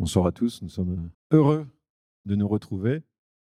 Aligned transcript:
Bonsoir 0.00 0.24
à 0.24 0.32
tous, 0.32 0.62
nous 0.62 0.70
sommes 0.70 1.10
heureux 1.30 1.66
de 2.24 2.34
nous 2.34 2.48
retrouver. 2.48 3.02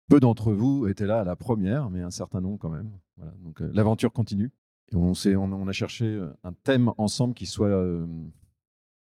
Peu 0.09 0.19
d'entre 0.19 0.51
vous 0.51 0.87
étaient 0.87 1.05
là 1.05 1.21
à 1.21 1.23
la 1.23 1.37
première, 1.37 1.89
mais 1.89 2.01
un 2.01 2.09
certain 2.09 2.41
nombre 2.41 2.59
quand 2.59 2.69
même. 2.69 2.91
Euh, 3.21 3.69
l'aventure 3.71 4.11
continue. 4.11 4.51
On, 4.91 5.13
a 5.13 5.71
cherché 5.71 6.03
euh, 6.03 6.33
un 6.43 6.51
thème 6.51 6.91
ensemble 6.97 7.33
qui 7.33 7.45
soit 7.45 7.69
euh, 7.69 8.05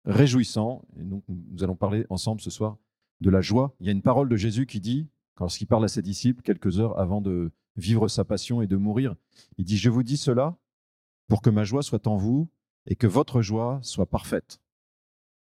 réjouissant. 0.06 0.86
Et 1.00 1.04
donc 1.04 1.24
nous 1.28 1.64
allons 1.64 1.76
parler 1.76 2.06
ensemble 2.12 2.40
ce 2.40 2.52
soir 2.52 2.78
de 3.20 3.32
la 3.32 3.42
joie. 3.42 3.74
Il 3.80 3.88
y 3.88 3.90
a 3.90 3.94
une 3.94 4.04
parole 4.04 4.30
de 4.30 4.36
Jésus 4.36 4.68
qui 4.68 4.80
dit, 4.80 5.08
lorsqu'il 5.40 5.66
parle 5.66 5.86
à 5.86 5.88
ses 5.88 6.04
disciples 6.04 6.44
quelques 6.44 6.80
heures 6.80 7.00
avant 7.00 7.20
de 7.20 7.52
vivre 7.78 8.10
sa 8.10 8.24
passion 8.24 8.62
et 8.62 8.68
de 8.68 8.76
mourir, 8.76 9.16
il 9.58 9.66
dit, 9.66 9.78
je 9.78 9.90
vous 9.90 10.04
dis 10.04 10.18
cela 10.18 10.56
pour 11.28 11.42
que 11.42 11.50
ma 11.50 11.64
joie 11.64 11.82
soit 11.82 12.06
en 12.06 12.16
vous 12.16 12.48
et 12.86 12.96
que 12.96 13.08
votre 13.08 13.42
joie 13.42 13.80
soit 13.82 14.06
parfaite. 14.06 14.60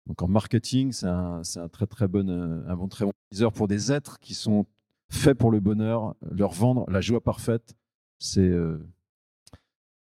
Donc 0.08 0.22
en 0.22 0.28
marketing, 0.28 0.90
c'est 0.92 1.06
un, 1.06 1.42
très 1.70 1.86
très 1.86 2.08
bon, 2.08 2.28
euh, 2.30 2.66
un 2.66 2.76
bon 2.76 2.88
très 2.88 3.04
bon 3.04 3.12
teaser 3.30 3.50
pour 3.54 3.68
des 3.68 3.92
êtres 3.92 4.18
qui 4.18 4.32
sont 4.32 4.66
faits 5.10 5.36
pour 5.36 5.50
le 5.50 5.60
bonheur. 5.60 6.16
Leur 6.30 6.52
vendre 6.52 6.90
la 6.90 7.02
joie 7.02 7.22
parfaite, 7.22 7.76
c'est 8.18 8.40
euh, 8.40 8.78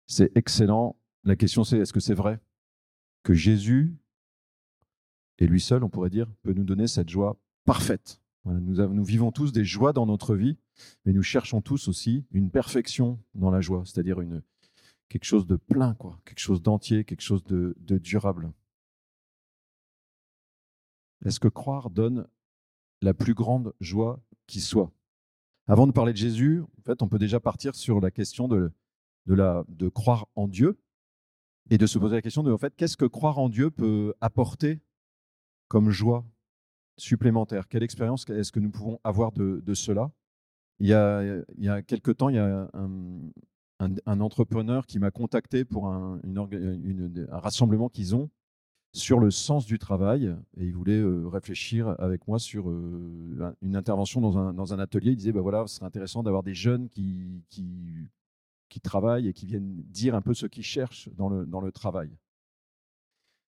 c'est 0.07 0.31
excellent. 0.35 0.95
La 1.25 1.35
question 1.35 1.65
c'est 1.65 1.77
est-ce 1.79 1.91
que 1.91 1.99
c'est 1.99 2.13
vrai 2.13 2.39
que 3.23 3.33
Jésus 3.33 3.97
et 5.39 5.45
lui 5.45 5.59
seul, 5.59 5.83
on 5.83 5.89
pourrait 5.89 6.09
dire, 6.09 6.27
peut 6.41 6.53
nous 6.53 6.63
donner 6.63 6.87
cette 6.87 7.09
joie 7.09 7.37
parfaite? 7.65 8.21
Nous, 8.45 9.03
vivons 9.03 9.33
tous 9.33 9.51
des 9.51 9.65
joies 9.65 9.91
dans 9.91 10.05
notre 10.05 10.33
vie, 10.33 10.57
mais 11.05 11.11
nous 11.11 11.21
cherchons 11.21 11.59
tous 11.59 11.89
aussi 11.89 12.23
une 12.31 12.49
perfection 12.49 13.19
dans 13.35 13.51
la 13.51 13.59
joie, 13.59 13.83
c'est-à-dire 13.83 14.21
une 14.21 14.41
quelque 15.09 15.25
chose 15.25 15.45
de 15.45 15.57
plein, 15.57 15.95
quoi, 15.95 16.17
quelque 16.23 16.39
chose 16.39 16.63
d'entier, 16.63 17.03
quelque 17.03 17.21
chose 17.21 17.43
de 17.43 17.75
durable. 17.97 18.53
Est-ce 21.25 21.39
que 21.39 21.47
croire 21.47 21.89
donne 21.89 22.27
la 23.01 23.13
plus 23.13 23.33
grande 23.33 23.73
joie 23.79 24.21
qui 24.47 24.61
soit? 24.61 24.91
Avant 25.67 25.87
de 25.87 25.91
parler 25.91 26.13
de 26.13 26.17
Jésus, 26.17 26.61
en 26.61 26.81
fait, 26.83 27.01
on 27.01 27.09
peut 27.09 27.19
déjà 27.19 27.39
partir 27.39 27.75
sur 27.75 27.99
la 27.99 28.11
question 28.11 28.47
de, 28.47 28.71
de, 29.25 29.33
la, 29.33 29.65
de 29.67 29.89
croire 29.89 30.27
en 30.35 30.47
Dieu 30.47 30.79
et 31.69 31.77
de 31.77 31.85
se 31.85 31.99
poser 31.99 32.15
la 32.15 32.21
question 32.21 32.43
de 32.43 32.51
en 32.51 32.57
fait, 32.57 32.75
qu'est-ce 32.75 32.95
que 32.97 33.05
croire 33.05 33.39
en 33.39 33.49
Dieu 33.49 33.69
peut 33.69 34.13
apporter 34.21 34.79
comme 35.67 35.89
joie 35.89 36.25
supplémentaire? 36.97 37.67
Quelle 37.67 37.83
expérience 37.83 38.29
est-ce 38.29 38.51
que 38.53 38.61
nous 38.61 38.71
pouvons 38.71 38.99
avoir 39.03 39.31
de, 39.33 39.61
de 39.65 39.73
cela? 39.73 40.11
Il 40.79 40.87
y, 40.87 40.93
a, 40.93 41.23
il 41.57 41.65
y 41.65 41.69
a 41.69 41.81
quelque 41.81 42.11
temps, 42.11 42.29
il 42.29 42.35
y 42.35 42.39
a 42.39 42.69
un, 42.73 43.19
un- 43.79 44.19
entrepreneur 44.21 44.85
qui 44.85 44.99
m'a 44.99 45.11
contacté 45.11 45.65
pour 45.65 45.87
un, 45.87 46.19
une- 46.23 47.27
un 47.29 47.39
rassemblement 47.39 47.89
qu'ils 47.89 48.15
ont 48.15 48.29
sur 48.93 49.19
le 49.19 49.29
sens 49.29 49.65
du 49.65 49.77
travail 49.77 50.35
et 50.57 50.65
il 50.65 50.73
voulait 50.73 50.99
euh, 50.99 51.27
réfléchir 51.27 51.95
avec 51.99 52.27
moi 52.27 52.39
sur 52.39 52.69
euh, 52.69 53.37
un- 53.41 53.55
une 53.61 53.75
intervention 53.75 54.21
dans 54.21 54.37
un, 54.37 54.53
dans 54.53 54.73
un 54.73 54.79
atelier. 54.79 55.11
Il 55.11 55.17
disait, 55.17 55.31
bah 55.31 55.41
voilà, 55.41 55.67
ce 55.67 55.75
serait 55.75 55.85
intéressant 55.85 56.23
d'avoir 56.23 56.41
des 56.43 56.55
jeunes 56.55 56.89
qui, 56.89 57.43
qui, 57.49 58.09
travaillent 58.81 59.27
et 59.27 59.33
qui 59.33 59.45
viennent 59.47 59.81
dire 59.87 60.13
un 60.15 60.21
peu 60.21 60.33
ce 60.35 60.45
qu'ils 60.45 60.63
cherchent 60.63 61.09
dans 61.15 61.29
le, 61.29 61.45
dans 61.47 61.61
le 61.61 61.71
travail. 61.71 62.11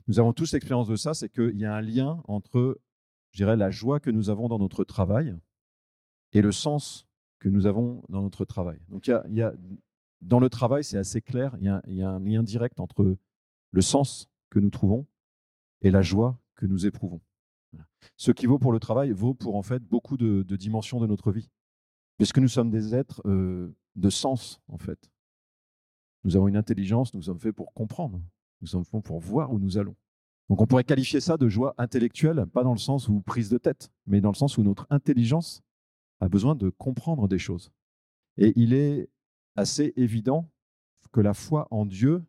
Nous 0.06 0.18
avons 0.20 0.34
tous 0.34 0.52
l'expérience 0.52 0.86
de 0.86 0.96
ça, 0.96 1.14
c'est 1.14 1.30
qu'il 1.30 1.56
y 1.58 1.64
a 1.64 1.74
un 1.74 1.80
lien 1.80 2.22
entre, 2.28 2.78
je 3.32 3.38
dirais, 3.38 3.56
la 3.56 3.70
joie 3.70 4.00
que 4.00 4.10
nous 4.10 4.28
avons 4.28 4.48
dans 4.48 4.58
notre 4.58 4.84
travail 4.84 5.34
et 6.32 6.42
le 6.42 6.52
sens 6.52 7.06
que 7.38 7.48
nous 7.48 7.64
avons 7.66 8.02
dans 8.10 8.20
notre 8.22 8.44
travail. 8.44 8.78
Donc 8.90 9.06
il 9.06 9.10
y 9.10 9.14
a, 9.14 9.24
y 9.30 9.40
a- 9.42 9.54
dans 10.20 10.40
le 10.40 10.50
travail, 10.50 10.84
c'est 10.84 10.98
assez 10.98 11.20
clair, 11.22 11.56
il 11.58 11.64
y 11.96 12.02
a 12.02 12.10
un 12.10 12.20
lien 12.20 12.42
direct 12.42 12.78
entre 12.80 13.16
le 13.72 13.80
sens 13.80 14.28
que 14.50 14.58
nous 14.58 14.70
trouvons 14.70 15.06
et 15.84 15.90
la 15.90 16.02
joie 16.02 16.40
que 16.56 16.66
nous 16.66 16.86
éprouvons. 16.86 17.20
Ce 18.16 18.32
qui 18.32 18.46
vaut 18.46 18.58
pour 18.58 18.72
le 18.72 18.80
travail 18.80 19.12
vaut 19.12 19.34
pour 19.34 19.54
en 19.54 19.62
fait 19.62 19.82
beaucoup 19.82 20.16
de, 20.16 20.42
de 20.42 20.56
dimensions 20.56 20.98
de 20.98 21.06
notre 21.06 21.30
vie, 21.30 21.50
puisque 22.16 22.38
nous 22.38 22.48
sommes 22.48 22.70
des 22.70 22.94
êtres 22.94 23.22
euh, 23.26 23.76
de 23.94 24.10
sens 24.10 24.60
en 24.68 24.78
fait. 24.78 25.10
Nous 26.24 26.36
avons 26.36 26.48
une 26.48 26.56
intelligence, 26.56 27.12
nous 27.14 27.22
sommes 27.22 27.38
faits 27.38 27.54
pour 27.54 27.72
comprendre, 27.74 28.20
nous 28.60 28.66
sommes 28.66 28.84
faits 28.84 29.04
pour 29.04 29.20
voir 29.20 29.52
où 29.52 29.58
nous 29.58 29.78
allons. 29.78 29.94
Donc 30.48 30.60
on 30.60 30.66
pourrait 30.66 30.84
qualifier 30.84 31.20
ça 31.20 31.36
de 31.36 31.48
joie 31.48 31.74
intellectuelle, 31.78 32.46
pas 32.46 32.64
dans 32.64 32.72
le 32.72 32.78
sens 32.78 33.08
où 33.08 33.20
prise 33.20 33.50
de 33.50 33.58
tête, 33.58 33.90
mais 34.06 34.20
dans 34.20 34.30
le 34.30 34.36
sens 34.36 34.56
où 34.56 34.62
notre 34.62 34.86
intelligence 34.90 35.62
a 36.20 36.28
besoin 36.28 36.54
de 36.54 36.70
comprendre 36.70 37.28
des 37.28 37.38
choses. 37.38 37.72
Et 38.38 38.52
il 38.56 38.72
est 38.72 39.08
assez 39.56 39.92
évident 39.96 40.50
que 41.12 41.20
la 41.20 41.34
foi 41.34 41.68
en 41.70 41.84
Dieu 41.84 42.24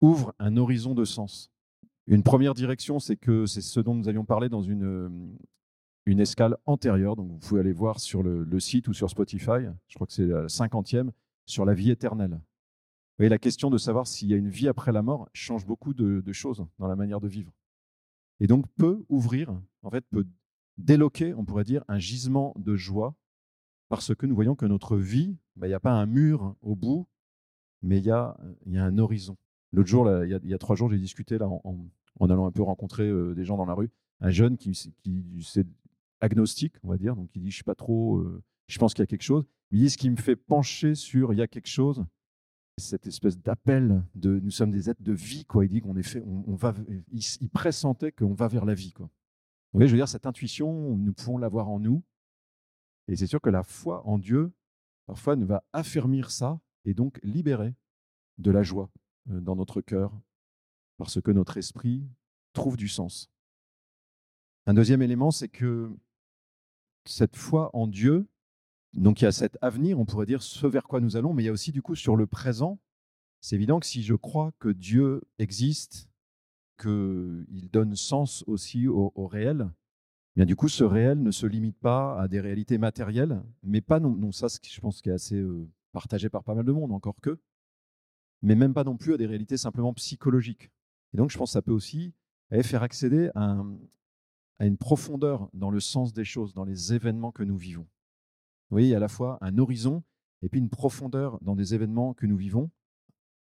ouvre 0.00 0.34
un 0.38 0.56
horizon 0.56 0.94
de 0.94 1.04
sens. 1.04 1.50
Une 2.06 2.22
première 2.22 2.54
direction, 2.54 2.98
c'est 2.98 3.16
que 3.16 3.46
c'est 3.46 3.60
ce 3.60 3.80
dont 3.80 3.94
nous 3.94 4.08
avions 4.08 4.24
parlé 4.24 4.48
dans 4.48 4.62
une, 4.62 4.84
euh, 4.84 5.08
une 6.06 6.20
escale 6.20 6.56
antérieure. 6.66 7.16
Donc 7.16 7.30
vous 7.30 7.38
pouvez 7.38 7.60
aller 7.60 7.72
voir 7.72 8.00
sur 8.00 8.22
le, 8.22 8.60
site 8.60 8.88
ou 8.88 8.92
sur 8.92 9.10
Spotify, 9.10 9.66
je 9.88 9.94
crois 9.94 10.06
que 10.06 10.12
c'est 10.12 10.26
la 10.26 10.48
cinquantième, 10.48 11.12
sur 11.46 11.64
la 11.64 11.74
vie 11.74 11.90
éternelle. 11.90 12.32
Vous 12.32 13.24
voyez, 13.24 13.30
la 13.30 13.38
question 13.38 13.70
de 13.70 13.78
savoir 13.78 14.06
s'il 14.06 14.28
y 14.28 14.34
a 14.34 14.36
une 14.36 14.48
vie 14.48 14.68
après 14.68 14.92
la 14.92 15.02
mort 15.02 15.28
change 15.32 15.66
beaucoup 15.66 15.94
de, 15.94 16.32
choses 16.32 16.64
dans 16.78 16.88
la 16.88 16.96
manière 16.96 17.20
de 17.20 17.28
vivre. 17.28 17.52
Et 18.40 18.46
donc 18.46 18.66
peut 18.76 19.04
ouvrir, 19.08 19.52
en 19.82 19.90
fait, 19.90 20.04
peut 20.10 20.26
déloquer, 20.78 21.34
on 21.34 21.44
pourrait 21.44 21.64
dire, 21.64 21.84
un 21.88 21.98
gisement 21.98 22.54
de 22.56 22.76
joie 22.76 23.14
parce 23.90 24.14
que 24.14 24.24
nous 24.24 24.34
voyons 24.34 24.54
que 24.54 24.66
notre 24.66 24.96
vie, 24.96 25.36
bah, 25.56 25.66
il 25.66 25.70
n'y 25.70 25.74
a 25.74 25.80
pas 25.80 25.92
un 25.92 26.06
mur 26.06 26.54
au 26.62 26.76
bout, 26.76 27.06
mais 27.82 27.98
il 27.98 28.04
y 28.04 28.06
y 28.06 28.10
a 28.78 28.84
un 28.84 28.98
horizon. 28.98 29.36
L'autre 29.72 29.88
jour, 29.88 30.10
il, 30.24 30.40
y 30.44 30.54
a, 30.54 30.58
trois 30.58 30.74
jours, 30.76 30.90
j'ai 30.90 30.98
discuté 30.98 31.38
là, 31.38 31.48
en, 31.48 31.90
allant 32.20 32.46
un 32.46 32.50
peu 32.50 32.62
rencontrer 32.62 33.08
euh, 33.08 33.34
des 33.34 33.44
gens 33.44 33.56
dans 33.56 33.66
la 33.66 33.74
rue, 33.74 33.90
un 34.20 34.30
jeune 34.30 34.56
qui, 34.56 34.72
qui 35.02 35.24
agnostique, 36.20 36.74
on 36.82 36.88
va 36.88 36.98
dire, 36.98 37.16
donc 37.16 37.30
il 37.34 37.42
dit, 37.42 37.50
je 37.50 37.58
sais 37.58 37.64
pas 37.64 37.74
trop, 37.74 38.18
euh, 38.18 38.42
je 38.66 38.78
pense 38.78 38.94
qu'il 38.94 39.02
y 39.02 39.04
a 39.04 39.06
quelque 39.06 39.22
chose. 39.22 39.46
Il 39.70 39.80
dit, 39.80 39.90
ce 39.90 39.96
qui 39.96 40.10
me 40.10 40.16
fait 40.16 40.36
pencher 40.36 40.94
sur 40.94 41.32
il 41.32 41.38
y 41.38 41.42
a 41.42 41.46
quelque 41.46 41.68
chose, 41.68 42.04
cette 42.78 43.06
espèce 43.06 43.38
d'appel 43.38 44.02
de 44.14 44.40
nous 44.40 44.50
sommes 44.50 44.70
des 44.70 44.90
êtres 44.90 45.02
de 45.02 45.12
vie, 45.12 45.44
quoi. 45.44 45.64
Il 45.64 45.68
dit 45.68 45.80
qu'on 45.80 45.96
est 45.96 46.02
fait, 46.02 46.22
on, 46.24 46.54
va, 46.54 46.74
il, 47.12 47.50
pressentait 47.50 48.10
qu'on 48.10 48.34
va 48.34 48.48
vers 48.48 48.64
la 48.64 48.74
vie, 48.74 48.92
quoi. 48.92 49.06
Vous 49.72 49.78
voyez, 49.78 49.88
je 49.88 49.92
veux 49.92 49.98
dire, 49.98 50.08
cette 50.08 50.26
intuition, 50.26 50.96
nous 50.96 51.12
pouvons 51.12 51.38
l'avoir 51.38 51.68
en 51.68 51.78
nous. 51.78 52.02
Et 53.06 53.14
c'est 53.14 53.28
sûr 53.28 53.40
que 53.40 53.50
la 53.50 53.62
foi 53.62 54.04
en 54.06 54.18
Dieu, 54.18 54.52
parfois, 55.06 55.36
nous 55.36 55.46
va 55.46 55.64
affermir 55.72 56.30
ça 56.30 56.60
et 56.84 56.94
donc 56.94 57.20
libérer 57.22 57.74
de 58.38 58.50
la 58.50 58.62
joie 58.62 58.90
dans 59.30 59.56
notre 59.56 59.80
cœur, 59.80 60.12
parce 60.96 61.20
que 61.20 61.30
notre 61.30 61.56
esprit 61.56 62.06
trouve 62.52 62.76
du 62.76 62.88
sens. 62.88 63.30
Un 64.66 64.74
deuxième 64.74 65.02
élément, 65.02 65.30
c'est 65.30 65.48
que 65.48 65.90
cette 67.04 67.36
foi 67.36 67.70
en 67.74 67.86
Dieu, 67.86 68.28
donc 68.92 69.20
il 69.20 69.24
y 69.24 69.26
a 69.26 69.32
cet 69.32 69.56
avenir, 69.62 69.98
on 69.98 70.04
pourrait 70.04 70.26
dire 70.26 70.42
ce 70.42 70.66
vers 70.66 70.84
quoi 70.84 71.00
nous 71.00 71.16
allons, 71.16 71.32
mais 71.32 71.42
il 71.42 71.46
y 71.46 71.48
a 71.48 71.52
aussi 71.52 71.72
du 71.72 71.82
coup 71.82 71.94
sur 71.94 72.16
le 72.16 72.26
présent. 72.26 72.78
C'est 73.40 73.56
évident 73.56 73.80
que 73.80 73.86
si 73.86 74.02
je 74.02 74.14
crois 74.14 74.52
que 74.58 74.68
Dieu 74.68 75.22
existe, 75.38 76.08
qu'il 76.80 77.68
donne 77.72 77.94
sens 77.94 78.44
aussi 78.46 78.88
au, 78.88 79.26
réel, 79.26 79.70
bien 80.36 80.46
du 80.46 80.56
coup 80.56 80.68
ce 80.68 80.84
réel 80.84 81.22
ne 81.22 81.30
se 81.30 81.46
limite 81.46 81.78
pas 81.78 82.20
à 82.20 82.28
des 82.28 82.40
réalités 82.40 82.78
matérielles, 82.78 83.42
mais 83.62 83.80
pas 83.80 84.00
non, 84.00 84.14
non 84.14 84.32
ça 84.32 84.48
ce 84.48 84.60
qui, 84.60 84.70
je 84.70 84.80
pense 84.80 85.00
qui 85.00 85.08
est 85.08 85.12
assez 85.12 85.36
euh, 85.36 85.68
partagé 85.92 86.28
par 86.28 86.42
pas 86.42 86.54
mal 86.54 86.64
de 86.64 86.72
monde 86.72 86.92
encore 86.92 87.20
que, 87.20 87.38
mais 88.42 88.54
même 88.54 88.74
pas 88.74 88.84
non 88.84 88.96
plus 88.96 89.14
à 89.14 89.16
des 89.16 89.26
réalités 89.26 89.56
simplement 89.56 89.92
psychologiques. 89.94 90.70
Et 91.12 91.16
donc 91.16 91.30
je 91.30 91.38
pense 91.38 91.50
que 91.50 91.54
ça 91.54 91.62
peut 91.62 91.72
aussi 91.72 92.14
faire 92.62 92.82
accéder 92.82 93.30
à, 93.34 93.44
un- 93.44 93.78
à 94.58 94.66
une 94.66 94.76
profondeur 94.76 95.48
dans 95.54 95.70
le 95.70 95.80
sens 95.80 96.12
des 96.12 96.24
choses, 96.24 96.52
dans 96.54 96.64
les 96.64 96.92
événements 96.92 97.32
que 97.32 97.42
nous 97.42 97.56
vivons. 97.56 97.86
Vous 98.70 98.74
voyez, 98.74 98.88
il 98.88 98.90
y 98.90 98.94
a 98.94 98.98
à 98.98 99.00
la 99.00 99.08
fois 99.08 99.38
un 99.40 99.58
horizon 99.58 100.04
et 100.42 100.48
puis 100.48 100.60
une 100.60 100.68
profondeur 100.68 101.38
dans 101.40 101.56
des 101.56 101.74
événements 101.74 102.14
que 102.14 102.26
nous 102.26 102.36
vivons. 102.36 102.70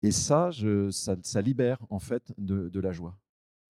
Et 0.02 0.12
ça, 0.12 0.50
ça, 0.90 1.42
libère 1.42 1.84
en 1.90 1.98
fait 1.98 2.32
de, 2.38 2.80
la 2.80 2.92
joie. 2.92 3.18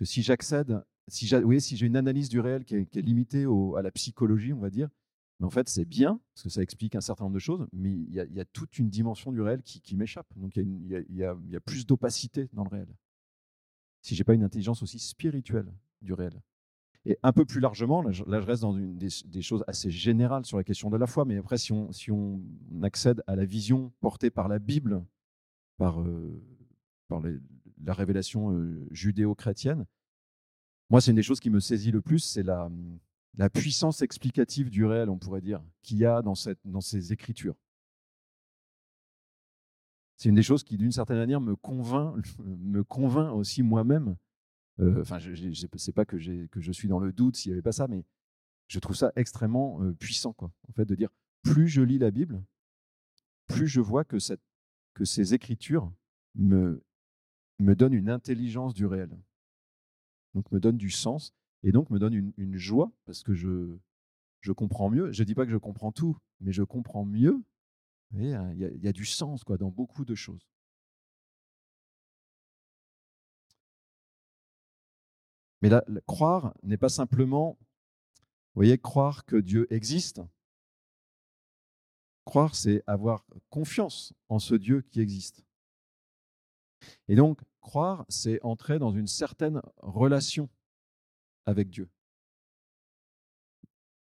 Si 0.02 0.22
j'accède, 0.22 0.84
si 1.08 1.26
j'ai, 1.26 1.60
si 1.60 1.78
une 1.78 1.96
analyse 1.96 2.28
du 2.28 2.40
réel 2.40 2.64
qui 2.64 2.74
est, 2.74 2.96
limitée 2.96 3.46
à 3.76 3.82
la 3.82 3.90
psychologie, 3.92 4.52
on 4.52 4.58
va 4.58 4.68
dire, 4.68 4.90
mais 5.38 5.46
en 5.46 5.50
fait 5.50 5.68
c'est 5.68 5.84
bien 5.84 6.20
parce 6.34 6.44
que 6.44 6.48
ça 6.48 6.62
explique 6.62 6.94
un 6.94 7.00
certain 7.00 7.24
nombre 7.24 7.34
de 7.34 7.40
choses, 7.40 7.66
mais 7.72 7.92
il 7.92 8.12
y 8.12 8.40
a, 8.40 8.44
toute 8.44 8.78
une 8.78 8.88
dimension 8.88 9.32
du 9.32 9.40
réel 9.40 9.62
qui, 9.62 9.96
m'échappe. 9.96 10.26
Donc 10.36 10.56
il 10.56 11.06
y, 11.10 11.24
a 11.24 11.60
plus 11.60 11.86
d'opacité 11.86 12.48
dans 12.52 12.64
le 12.64 12.70
réel. 12.70 12.88
Si 14.02 14.14
j'ai 14.14 14.24
pas 14.24 14.34
une 14.34 14.44
intelligence 14.44 14.82
aussi 14.82 14.98
spirituelle 14.98 15.72
du 16.00 16.12
réel. 16.12 16.40
Et 17.04 17.18
un 17.22 17.32
peu 17.32 17.44
plus 17.44 17.60
largement, 17.60 18.02
là 18.02 18.10
je, 18.10 18.24
reste 18.24 18.62
dans 18.62 18.74
des, 18.74 19.42
choses 19.42 19.62
assez 19.68 19.90
générales 19.90 20.44
sur 20.44 20.56
la 20.56 20.64
question 20.64 20.90
de 20.90 20.96
la 20.96 21.06
foi, 21.06 21.24
mais 21.24 21.36
après, 21.36 21.56
si 21.56 21.72
on, 21.72 22.42
accède 22.82 23.22
à 23.26 23.36
la 23.36 23.44
vision 23.44 23.92
portée 24.00 24.30
par 24.30 24.48
la 24.48 24.58
Bible, 24.58 25.04
par, 25.76 26.00
euh, 26.02 26.42
la 27.84 27.94
révélation 27.94 28.52
euh, 28.52 28.84
judéo-chrétienne, 28.90 29.86
moi, 30.90 31.00
c'est 31.00 31.10
une 31.10 31.16
des 31.16 31.22
choses 31.22 31.40
qui 31.40 31.50
me 31.50 31.60
saisit 31.60 31.90
le 31.90 32.00
plus, 32.00 32.20
c'est 32.20 32.42
la, 32.42 32.68
la 33.36 33.50
puissance 33.50 34.02
explicative 34.02 34.70
du 34.70 34.84
réel, 34.84 35.10
on 35.10 35.18
pourrait 35.18 35.42
dire, 35.42 35.62
qu'il 35.82 35.98
y 35.98 36.04
a 36.04 36.22
dans, 36.22 36.34
ces 36.34 37.12
écritures. 37.12 37.56
C'est 40.16 40.30
une 40.30 40.34
des 40.34 40.42
choses 40.42 40.64
qui, 40.64 40.78
d'une 40.78 40.92
certaine 40.92 41.18
manière, 41.18 41.40
me 41.40 41.54
convainc, 41.54 42.24
aussi 43.34 43.62
moi-même 43.62 44.16
Euh, 44.78 45.00
enfin, 45.00 45.18
je 45.18 45.30
ne 45.30 45.78
sais 45.78 45.92
pas 45.92 46.04
que, 46.04 46.18
je 46.18 46.72
suis 46.72 46.88
dans 46.88 46.98
le 46.98 47.12
doute 47.12 47.36
s'il 47.36 47.50
n'y 47.50 47.54
avait 47.54 47.62
pas 47.62 47.72
ça, 47.72 47.88
mais 47.88 48.04
je 48.68 48.78
trouve 48.78 48.96
ça 48.96 49.12
extrêmement 49.16 49.82
euh, 49.82 49.92
puissant, 49.94 50.32
quoi. 50.32 50.52
En 50.68 50.72
fait, 50.72 50.84
de 50.84 50.94
dire 50.94 51.10
plus 51.42 51.68
je 51.68 51.82
lis 51.82 51.98
la 51.98 52.10
Bible, 52.10 52.42
plus 53.46 53.68
je 53.68 53.80
vois 53.80 54.04
que 54.04 54.18
ces 54.18 55.34
écritures 55.34 55.92
me, 56.34 56.82
me 57.58 57.74
donnent 57.74 57.94
une 57.94 58.10
intelligence 58.10 58.74
du 58.74 58.86
réel. 58.86 59.16
Donc, 60.34 60.50
me 60.52 60.60
donnent 60.60 60.76
du 60.76 60.90
sens 60.90 61.34
et 61.66 61.72
donc 61.72 61.90
me 61.90 61.98
donnent 61.98 62.32
une, 62.36 62.56
joie 62.56 62.92
parce 63.06 63.24
que 63.24 63.34
je, 63.34 63.76
comprends 64.52 64.88
mieux. 64.88 65.10
Je 65.10 65.22
ne 65.22 65.26
dis 65.26 65.34
pas 65.34 65.44
que 65.44 65.50
je 65.50 65.56
comprends 65.56 65.90
tout, 65.90 66.16
mais 66.40 66.52
je 66.52 66.62
comprends 66.62 67.04
mieux. 67.04 67.42
Hein, 68.14 68.52
il 68.52 68.84
y, 68.84 68.86
a 68.88 68.92
du 68.92 69.04
sens 69.04 69.42
quoi, 69.42 69.58
dans 69.58 69.70
beaucoup 69.70 70.04
de 70.04 70.14
choses. 70.14 70.46
Mais 75.60 75.70
croire 76.06 76.54
n'est 76.62 76.76
pas 76.76 76.88
simplement, 76.88 77.58
croire 78.80 79.24
que 79.24 79.34
Dieu 79.34 79.66
existe. 79.72 80.22
Croire, 82.24 82.54
c'est 82.54 82.84
avoir 82.86 83.26
confiance 83.50 84.12
en 84.28 84.38
ce 84.38 84.54
Dieu 84.54 84.82
qui 84.82 85.00
existe. 85.00 85.44
Et 87.08 87.16
donc, 87.16 87.40
croire, 87.60 88.06
c'est 88.08 88.40
entrer 88.44 88.78
dans 88.78 88.92
une 88.92 89.08
certaine 89.08 89.60
relation 89.78 90.48
avec 91.46 91.70
Dieu. 91.70 91.88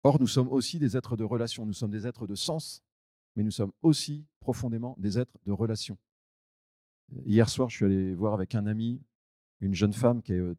Or, 0.05 0.20
nous 0.20 0.26
sommes 0.26 0.49
aussi 0.49 0.79
des 0.79 0.96
êtres 0.96 1.17
de 1.17 1.25
relation, 1.25 1.64
nous 1.64 1.73
sommes 1.73 1.90
des 1.90 2.06
êtres 2.06 2.26
de 2.26 2.34
sens, 2.34 2.82
mais 3.37 3.43
nous 3.43 3.50
sommes 3.50 3.73
aussi 3.82 4.26
profondément 4.40 4.96
des 4.99 5.19
êtres 5.19 5.38
de 5.46 5.52
relation. 5.52 5.96
Hier 7.25 7.49
soir, 7.49 7.69
je 7.69 7.76
suis 7.76 7.84
allé 7.84 8.14
voir 8.14 8.34
avec 8.34 8.55
un 8.55 8.67
ami 8.67 9.00
une 9.61 9.75
jeune 9.75 9.93
femme 9.93 10.23
qui 10.23 10.32
est 10.32 10.38
euh, 10.38 10.56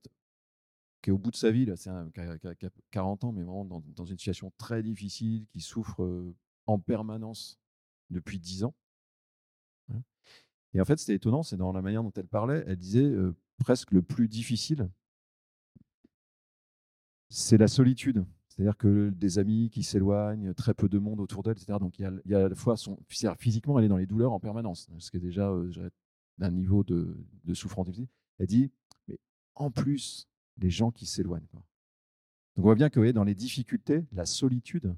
qui 1.04 1.10
est 1.10 1.14
au 1.14 1.18
bout 1.18 1.32
de 1.32 1.36
sa 1.36 1.52
vie, 1.52 1.66
là, 1.66 1.76
c'est 1.76 1.92
qui, 2.14 2.48
a, 2.48 2.70
40 2.92 3.26
ans, 3.26 3.34
mais 3.34 3.44
vraiment 3.44 3.66
dans, 3.66 4.06
une 4.06 4.18
situation 4.18 4.54
très 4.58 4.82
difficile, 4.82 5.46
qui 5.52 5.60
souffre 5.60 6.34
en 6.66 6.80
permanence 6.80 7.60
depuis 8.10 8.40
10 8.40 8.64
ans. 8.64 8.74
Et 10.74 10.80
en 10.80 10.86
fait, 10.86 10.98
c'était 10.98 11.16
étonnant, 11.16 11.44
c'est 11.44 11.58
dans 11.58 11.74
la 11.74 11.82
manière 11.82 12.04
dont 12.04 12.14
elle 12.16 12.28
parlait, 12.28 12.64
elle 12.68 12.78
disait 12.78 13.14
presque 13.58 13.92
le 13.92 14.02
plus 14.02 14.30
difficile, 14.30 14.90
c'est 17.34 17.58
la 17.58 17.68
solitude. 17.68 18.26
C'est-à-dire 18.48 18.78
que 18.78 19.10
des 19.10 19.40
amis 19.40 19.72
qui 19.72 19.82
s'éloignent, 19.82 20.54
très 20.54 20.76
peu 20.76 20.88
de 20.88 21.00
monde 21.00 21.20
autour 21.20 21.42
d'elle, 21.42 21.54
etc. 21.54 21.80
Donc 21.80 21.98
il 21.98 22.04
y, 22.04 22.06
a, 22.06 22.12
il 22.26 22.36
à 22.36 22.48
la 22.50 22.56
fois 22.56 22.78
son, 22.78 23.00
physiquement, 23.40 23.80
elle 23.80 23.86
est 23.86 23.90
dans 23.90 23.98
les 23.98 24.06
douleurs 24.06 24.32
en 24.32 24.40
permanence, 24.40 24.88
ce 25.00 25.10
qui 25.10 25.18
est 25.18 25.20
déjà 25.20 25.52
d'un 26.38 26.52
niveau 26.52 26.84
de, 26.84 27.18
de 27.44 27.54
souffrance. 27.56 27.88
Elle 28.38 28.46
dit, 28.46 28.72
mais 29.08 29.18
en 29.56 29.72
plus, 29.72 30.28
les 30.60 30.70
gens 30.70 30.92
qui 30.92 31.08
s'éloignent. 31.08 31.48
Donc 31.52 31.64
on 32.58 32.62
voit 32.62 32.76
bien 32.76 32.92
que 32.92 33.12
dans 33.12 33.24
les 33.24 33.34
difficultés, 33.34 34.06
la 34.12 34.28
solitude, 34.28 34.96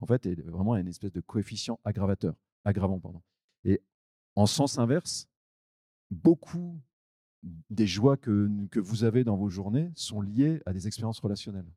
en 0.00 0.06
fait, 0.06 0.26
est 0.26 0.40
vraiment 0.42 0.74
une 0.74 0.88
espèce 0.88 1.12
de 1.12 1.20
coefficient 1.20 1.78
aggravateur, 1.84 2.34
aggravant. 2.64 2.98
Pardon. 2.98 3.22
Et 3.62 3.80
en 4.34 4.46
sens 4.46 4.78
inverse, 4.80 5.28
beaucoup 6.10 6.80
des 7.42 7.86
joies 7.86 8.16
que, 8.16 8.50
vous 8.78 9.04
avez 9.04 9.24
dans 9.24 9.36
vos 9.36 9.48
journées 9.48 9.92
sont 9.94 10.20
liées 10.20 10.60
à 10.66 10.72
des 10.72 10.86
expériences 10.86 11.20
relationnelles. 11.20 11.70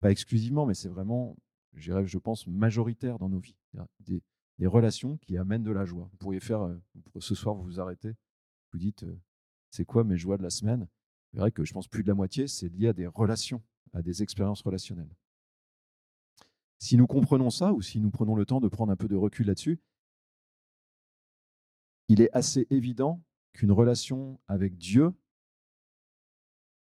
Pas 0.00 0.10
exclusivement, 0.10 0.66
mais 0.66 0.74
c'est 0.74 0.88
vraiment, 0.88 1.36
je 1.74 2.18
pense, 2.18 2.46
majoritaire 2.46 3.18
dans 3.18 3.28
nos 3.28 3.40
vies. 3.40 3.56
Des, 4.00 4.22
relations 4.66 5.16
qui 5.16 5.38
amènent 5.38 5.62
de 5.62 5.70
la 5.70 5.86
joie. 5.86 6.08
Vous 6.12 6.18
pourriez 6.18 6.40
faire, 6.40 6.60
euh, 6.60 6.76
ce 7.18 7.34
soir, 7.34 7.54
vous 7.54 7.62
vous 7.62 7.80
arrêtez, 7.80 8.14
vous 8.72 8.78
dites, 8.78 9.04
euh, 9.04 9.18
c'est 9.70 9.86
quoi 9.86 10.04
mes 10.04 10.18
joies 10.18 10.36
de 10.36 10.42
la 10.42 10.50
semaine? 10.50 10.86
C'est 11.32 11.38
vrai 11.38 11.50
que 11.50 11.64
je 11.64 11.72
pense 11.72 11.88
plus 11.88 12.02
de 12.02 12.08
la 12.08 12.14
moitié, 12.14 12.46
c'est 12.46 12.68
lié 12.68 12.88
à 12.88 12.92
des 12.92 13.06
relations, 13.06 13.62
à 13.94 14.02
des 14.02 14.22
expériences 14.22 14.60
relationnelles. 14.60 15.14
Si 16.78 16.98
nous 16.98 17.06
comprenons 17.06 17.48
ça, 17.48 17.72
ou 17.72 17.80
si 17.80 18.00
nous 18.00 18.10
prenons 18.10 18.34
le 18.34 18.44
temps 18.44 18.60
de 18.60 18.68
prendre 18.68 18.92
un 18.92 18.96
peu 18.96 19.08
de 19.08 19.16
recul 19.16 19.46
là-dessus, 19.46 19.80
il 22.08 22.20
est 22.20 22.30
assez 22.32 22.66
évident 22.70 23.22
qu'une 23.52 23.72
relation 23.72 24.40
avec 24.46 24.76
Dieu, 24.76 25.12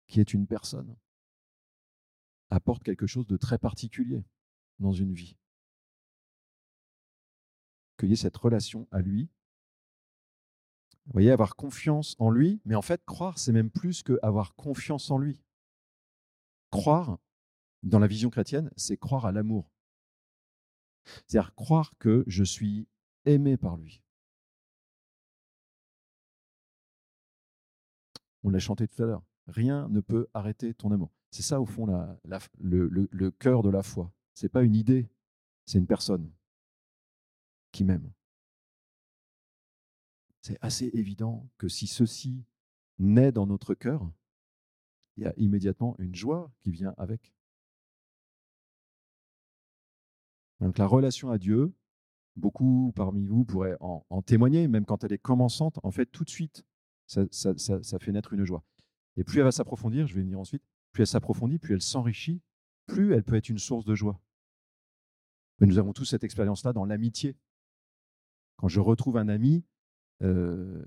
qui 0.06 0.20
est 0.20 0.34
une 0.34 0.46
personne, 0.46 0.96
apporte 2.50 2.82
quelque 2.82 3.06
chose 3.06 3.26
de 3.26 3.36
très 3.36 3.58
particulier 3.58 4.24
dans 4.78 4.92
une 4.92 5.12
vie. 5.12 5.36
Qu'il 7.98 8.08
y 8.08 8.12
ait 8.12 8.16
cette 8.16 8.36
relation 8.36 8.86
à 8.90 9.00
lui 9.00 9.28
vous 11.08 11.14
voyez, 11.14 11.30
avoir 11.30 11.56
confiance 11.56 12.16
en 12.18 12.30
lui, 12.30 12.60
mais 12.66 12.74
en 12.74 12.82
fait, 12.82 13.02
croire, 13.06 13.38
c'est 13.38 13.52
même 13.52 13.70
plus 13.70 14.02
que 14.02 14.18
avoir 14.22 14.54
confiance 14.56 15.10
en 15.10 15.16
lui. 15.16 15.42
Croire, 16.70 17.18
dans 17.82 17.98
la 17.98 18.06
vision 18.06 18.28
chrétienne, 18.28 18.70
c'est 18.76 18.98
croire 18.98 19.24
à 19.24 19.32
l'amour. 19.32 19.72
C'est-à-dire 21.26 21.54
croire 21.54 21.96
que 21.98 22.24
je 22.26 22.44
suis 22.44 22.88
aimé 23.24 23.56
par 23.56 23.78
lui. 23.78 24.02
On 28.42 28.50
l'a 28.50 28.58
chanté 28.58 28.86
tout 28.88 29.02
à 29.02 29.06
l'heure. 29.06 29.22
Rien 29.46 29.88
ne 29.88 30.00
peut 30.00 30.28
arrêter 30.34 30.74
ton 30.74 30.92
amour. 30.92 31.10
C'est 31.30 31.42
ça, 31.42 31.60
au 31.60 31.66
fond, 31.66 31.86
le, 32.60 33.30
cœur 33.30 33.62
de 33.62 33.70
la 33.70 33.82
foi. 33.82 34.12
Ce 34.34 34.46
n'est 34.46 34.50
pas 34.50 34.62
une 34.62 34.76
idée, 34.76 35.08
c'est 35.66 35.78
une 35.78 35.86
personne 35.86 36.30
qui 37.72 37.84
m'aime 37.84 38.10
c'est 40.48 40.58
assez 40.62 40.90
évident 40.94 41.46
que 41.58 41.68
si 41.68 41.86
ceci 41.86 42.42
naît 42.98 43.32
dans 43.32 43.46
notre 43.46 43.74
cœur, 43.74 44.10
il 45.18 45.24
y 45.24 45.26
a 45.26 45.34
immédiatement 45.36 45.94
une 45.98 46.14
joie 46.14 46.50
qui 46.60 46.70
vient 46.70 46.94
avec. 46.96 47.34
Donc 50.60 50.78
la 50.78 50.86
relation 50.86 51.30
à 51.30 51.36
Dieu, 51.36 51.74
beaucoup 52.34 52.92
parmi 52.96 53.26
vous 53.26 53.44
pourraient 53.44 53.76
en, 53.80 54.22
témoigner, 54.22 54.68
même 54.68 54.86
quand 54.86 55.04
elle 55.04 55.12
est 55.12 55.18
commençante, 55.18 55.78
en 55.82 55.90
fait, 55.90 56.06
tout 56.06 56.24
de 56.24 56.30
suite, 56.30 56.64
ça, 57.08 57.98
fait 57.98 58.12
naître 58.12 58.32
une 58.32 58.44
joie. 58.44 58.64
Et 59.16 59.24
plus 59.24 59.38
elle 59.38 59.44
va 59.44 59.52
s'approfondir, 59.52 60.06
je 60.06 60.14
vais 60.14 60.22
venir 60.22 60.38
ensuite, 60.38 60.62
plus 60.92 61.02
elle 61.02 61.08
s'approfondit, 61.08 61.58
plus 61.58 61.74
elle 61.74 61.82
s'enrichit, 61.82 62.40
plus 62.86 63.14
elle 63.14 63.24
peut 63.24 63.34
être 63.34 63.48
une 63.48 63.58
source 63.58 63.84
de 63.84 63.94
joie. 63.94 64.20
Mais 65.58 65.66
nous 65.66 65.78
avons 65.78 65.92
tous 65.92 66.04
cette 66.04 66.22
expérience-là 66.22 66.72
dans 66.72 66.84
l'amitié. 66.84 67.36
Quand 68.56 68.68
je 68.68 68.80
retrouve 68.80 69.16
un 69.16 69.28
ami, 69.28 69.64
euh, 70.22 70.84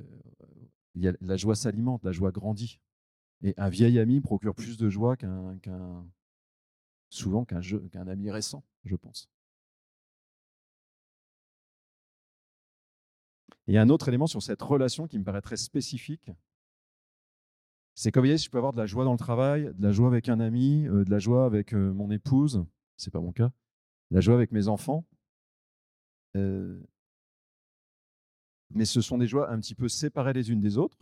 la 0.96 1.38
joie 1.38 1.56
s'alimente, 1.56 2.04
la 2.04 2.12
joie 2.12 2.32
grandit. 2.32 2.80
Et 3.44 3.54
un 3.58 3.70
vieil 3.70 4.00
ami 4.00 4.22
procure 4.22 4.54
plus 4.54 4.78
de 4.78 4.90
joie 4.90 5.18
qu'un, 5.18 5.58
souvent 7.10 7.44
qu'un, 7.44 7.62
qu'un 7.62 8.08
ami 8.08 8.30
récent, 8.30 8.64
je 8.86 8.96
pense. 8.96 9.30
A 13.78 13.82
un 13.82 13.90
autre 13.90 14.08
élément 14.08 14.28
sur 14.28 14.42
cette 14.42 14.62
relation 14.62 15.08
qui 15.08 15.18
me 15.20 15.24
paraît 15.24 15.42
très 15.42 15.58
spécifique. 15.58 16.32
C'est 17.96 18.12
comme 18.12 18.22
vous 18.22 18.28
voyez, 18.28 18.38
je 18.38 18.50
peux 18.50 18.58
avoir 18.58 18.74
de 18.74 18.78
la 18.78 18.86
joie 18.86 19.04
dans 19.04 19.12
le 19.12 19.18
travail, 19.18 19.72
de 19.76 19.84
la 19.84 19.92
joie 19.92 20.08
avec 20.08 20.30
un 20.30 20.40
ami, 20.40 20.88
euh, 20.88 21.04
de 21.04 21.12
la 21.12 21.20
joie 21.20 21.46
avec 21.46 21.74
euh, 21.74 21.94
mon 21.94 22.10
épouse, 22.10 22.66
c'est 22.98 23.12
pas 23.12 23.20
mon 23.20 23.32
cas, 23.32 23.52
de 24.10 24.16
la 24.16 24.22
joie 24.22 24.36
avec 24.36 24.52
mes 24.52 24.68
enfants 24.68 25.06
mais 28.74 28.86
ce 28.86 29.02
sont 29.02 29.18
des 29.18 29.28
joies 29.28 29.50
un 29.52 29.60
petit 29.60 29.76
peu 29.76 29.88
séparées 29.88 30.34
les 30.34 30.52
unes 30.52 30.62
des 30.62 30.78
autres. 30.78 31.00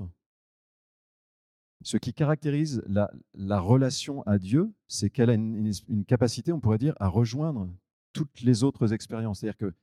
Ce 1.82 1.98
qui 1.98 2.14
caractérise 2.14 2.84
la, 2.88 3.60
relation 3.60 4.22
à 4.24 4.38
Dieu, 4.38 4.74
c'est 4.88 5.10
qu'elle 5.10 5.30
a 5.30 5.34
une, 5.34 5.72
une, 5.88 6.06
capacité, 6.06 6.52
on 6.52 6.60
pourrait 6.60 6.78
dire, 6.78 6.94
à 7.00 7.08
rejoindre 7.08 7.70
toutes 8.12 8.42
les 8.42 8.64
autres 8.64 8.92
expériences. 8.92 9.40
C'est-à-dire 9.40 9.58
que 9.58 9.74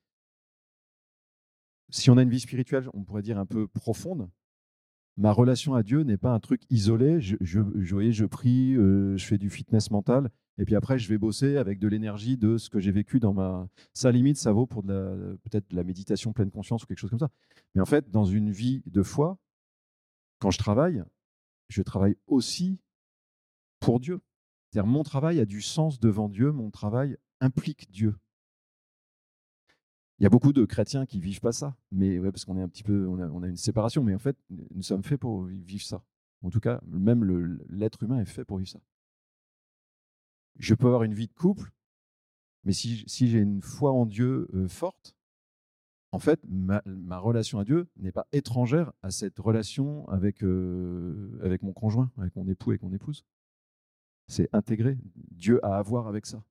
si 1.90 2.11
on 2.11 2.16
a 2.16 2.23
une 2.23 2.31
vie 2.31 2.40
spirituelle, 2.40 2.88
on 2.95 3.05
pourrait 3.05 3.23
dire 3.23 3.38
un 3.38 3.47
peu 3.47 3.69
profonde, 3.69 4.28
ma 5.16 5.33
relation 5.33 5.75
à 5.75 5.83
Dieu 5.83 6.02
n'est 6.02 6.16
pas 6.16 6.33
un 6.33 6.40
truc 6.40 6.62
isolé. 6.71 7.21
Je, 7.21 7.37
je, 7.40 7.61
je, 7.81 8.25
prie, 8.25 8.75
euh, 8.75 9.16
je 9.16 9.25
fais 9.25 9.38
du 9.38 9.50
fitness 9.50 9.90
mental, 9.90 10.31
et 10.59 10.64
puis 10.64 10.75
après, 10.75 10.99
je 10.99 11.09
vais 11.09 11.19
bosser 11.19 11.57
avec 11.57 11.78
de 11.78 11.88
l'énergie 11.88 12.37
de 12.37 12.57
ce 12.57 12.71
que 12.71 12.81
j'ai 12.81 12.93
vécu 12.93 13.21
dans 13.21 13.35
ma. 13.35 13.69
Ça, 13.93 14.11
limite, 14.11 14.38
ça 14.38 14.52
vaut 14.52 14.66
pour 14.66 14.83
peut-être 14.83 15.71
de 15.71 15.76
la 15.76 15.85
méditation 15.85 16.33
pleine 16.33 16.50
conscience 16.50 16.85
ou 16.85 16.87
quelque 16.87 16.99
chose 16.99 17.11
comme 17.11 17.19
ça. 17.19 17.31
Mais 17.75 17.81
en 17.81 17.87
fait, 17.87 18.11
dans 18.11 18.25
une 18.25 18.50
vie 18.50 18.83
de 18.87 19.02
foi, 19.02 19.38
quand 20.38 20.50
je 20.50 20.59
travaille, 20.59 21.05
je 21.69 21.83
travaille 21.83 22.16
aussi 22.26 22.78
pour 23.81 24.00
Dieu. 24.00 24.21
C'est-à-dire, 24.71 24.90
mon 24.90 25.02
travail 25.02 25.40
a 25.40 25.45
du 25.45 25.61
sens 25.61 26.00
devant 26.00 26.28
Dieu, 26.28 26.52
mon 26.52 26.71
travail 26.71 27.16
implique 27.40 27.90
Dieu. 27.90 28.16
Il 30.18 30.23
y 30.23 30.26
a 30.26 30.30
beaucoup 30.30 30.52
de 30.52 30.64
chrétiens 30.64 31.04
qui 31.04 31.20
vivent 31.20 31.40
pas 31.40 31.52
ça, 31.52 31.76
mais 31.92 32.18
ouais, 32.18 32.30
parce 32.30 32.44
qu'on 32.44 32.56
est 32.56 32.62
un 32.62 32.68
petit 32.68 32.82
peu, 32.82 33.06
on 33.06 33.42
a, 33.42 33.46
une 33.49 33.56
séparation, 33.56 34.02
mais 34.02 34.14
en 34.14 34.18
fait, 34.18 34.37
nous 34.50 34.82
sommes 34.82 35.02
faits 35.02 35.20
pour 35.20 35.44
vivre 35.44 35.85
ça. 35.85 36.02
En 36.42 36.50
tout 36.50 36.61
cas, 36.61 36.80
même 36.87 37.25
l'être 37.68 38.02
humain 38.02 38.20
est 38.20 38.26
fait 38.26 38.44
pour 38.44 38.58
vivre 38.58 38.70
ça. 38.70 38.80
Je 40.58 40.75
peux 40.75 40.87
avoir 40.87 41.02
une 41.02 41.12
vie 41.12 41.26
de 41.26 41.35
couple, 41.35 41.70
mais 42.64 42.73
si, 42.73 43.04
j'ai 43.06 43.38
une 43.38 43.61
foi 43.61 43.92
en 43.92 44.06
Dieu 44.06 44.49
euh, 44.54 44.68
forte, 44.68 45.14
en 46.12 46.18
fait, 46.18 46.40
ma, 46.49 46.80
relation 47.18 47.58
à 47.58 47.64
Dieu 47.64 47.88
n'est 47.99 48.12
pas 48.12 48.26
étrangère 48.32 48.92
à 49.02 49.11
cette 49.11 49.38
relation 49.38 50.08
avec, 50.08 50.42
euh, 50.42 51.38
avec 51.42 51.62
mon 51.62 51.75
conjoint, 51.75 52.11
avec 52.16 52.35
mon 52.37 52.49
époux, 52.49 52.70
avec 52.70 52.82
mon 52.82 52.92
épouse. 52.92 53.25
C'est 54.28 54.49
intégrer 54.54 54.96
Dieu 55.30 55.64
à 55.64 55.76
avoir 55.76 56.06
avec 56.08 56.25
ça. 56.25 56.42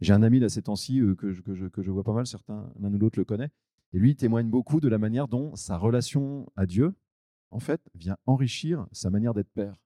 J'ai 0.00 0.12
un 0.12 0.22
ami 0.22 0.38
là 0.38 0.48
ces 0.48 0.62
temps-ci 0.62 1.00
euh, 1.00 1.14
que, 1.14 1.32
je, 1.32 1.90
vois 1.90 2.04
pas 2.04 2.12
mal, 2.12 2.26
certains, 2.26 2.70
l'un 2.78 2.92
ou 2.92 2.98
l'autre 2.98 3.18
le 3.18 3.24
connaît, 3.24 3.50
et 3.92 3.98
lui 3.98 4.14
témoigne 4.16 4.48
beaucoup 4.48 4.80
de 4.80 4.88
la 4.88 4.98
manière 4.98 5.28
dont 5.28 5.56
sa 5.56 5.78
relation 5.78 6.50
à 6.56 6.66
Dieu, 6.66 6.94
en 7.50 7.60
fait, 7.60 7.80
vient 7.94 8.16
enrichir 8.26 8.86
sa 8.92 9.10
manière 9.10 9.32
d'être 9.32 9.50
père. 9.50 9.80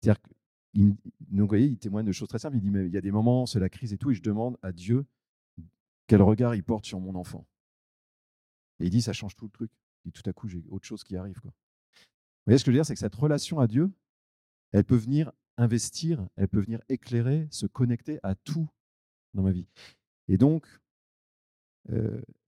C'est-à-dire 0.00 0.22
qu'il 0.22 0.96
vous 1.30 1.46
voyez, 1.46 1.66
il 1.66 1.78
témoigne 1.78 2.06
de 2.06 2.12
choses 2.12 2.28
très 2.28 2.38
simples. 2.38 2.56
Il 2.56 2.60
dit, 2.60 2.70
mais 2.70 2.86
il 2.86 2.92
y 2.92 2.98
a 2.98 3.00
des 3.00 3.10
moments, 3.10 3.46
c'est 3.46 3.58
la 3.58 3.68
crise 3.68 3.92
et 3.92 3.98
tout, 3.98 4.10
et 4.10 4.14
je 4.14 4.22
demande 4.22 4.56
à 4.62 4.72
Dieu 4.72 5.06
quel 6.06 6.22
regard 6.22 6.54
il 6.54 6.62
porte 6.62 6.84
sur 6.84 7.00
mon 7.00 7.14
enfant. 7.14 7.46
Et 8.78 8.84
il 8.84 8.90
dit, 8.90 9.02
ça 9.02 9.12
change 9.12 9.34
tout 9.34 9.46
le 9.46 9.50
truc. 9.50 9.70
Et 10.06 10.12
tout 10.12 10.22
à 10.26 10.32
coup, 10.32 10.48
j'ai 10.48 10.62
autre 10.68 10.86
chose 10.86 11.02
qui 11.02 11.16
arrive. 11.16 11.40
Vous 11.42 11.50
voyez 12.46 12.58
ce 12.58 12.64
que 12.64 12.70
je 12.70 12.76
veux 12.76 12.78
dire, 12.78 12.86
c'est 12.86 12.94
que 12.94 13.00
cette 13.00 13.14
relation 13.14 13.58
à 13.58 13.66
Dieu, 13.66 13.90
elle 14.70 14.84
peut 14.84 14.96
venir 14.96 15.32
investir, 15.56 16.28
elle 16.36 16.48
peut 16.48 16.60
venir 16.60 16.80
éclairer, 16.88 17.48
se 17.50 17.66
connecter 17.66 18.20
à 18.22 18.34
tout 18.34 18.68
dans 19.36 19.42
ma 19.42 19.52
vie. 19.52 19.68
Et 20.28 20.36
donc, 20.38 20.66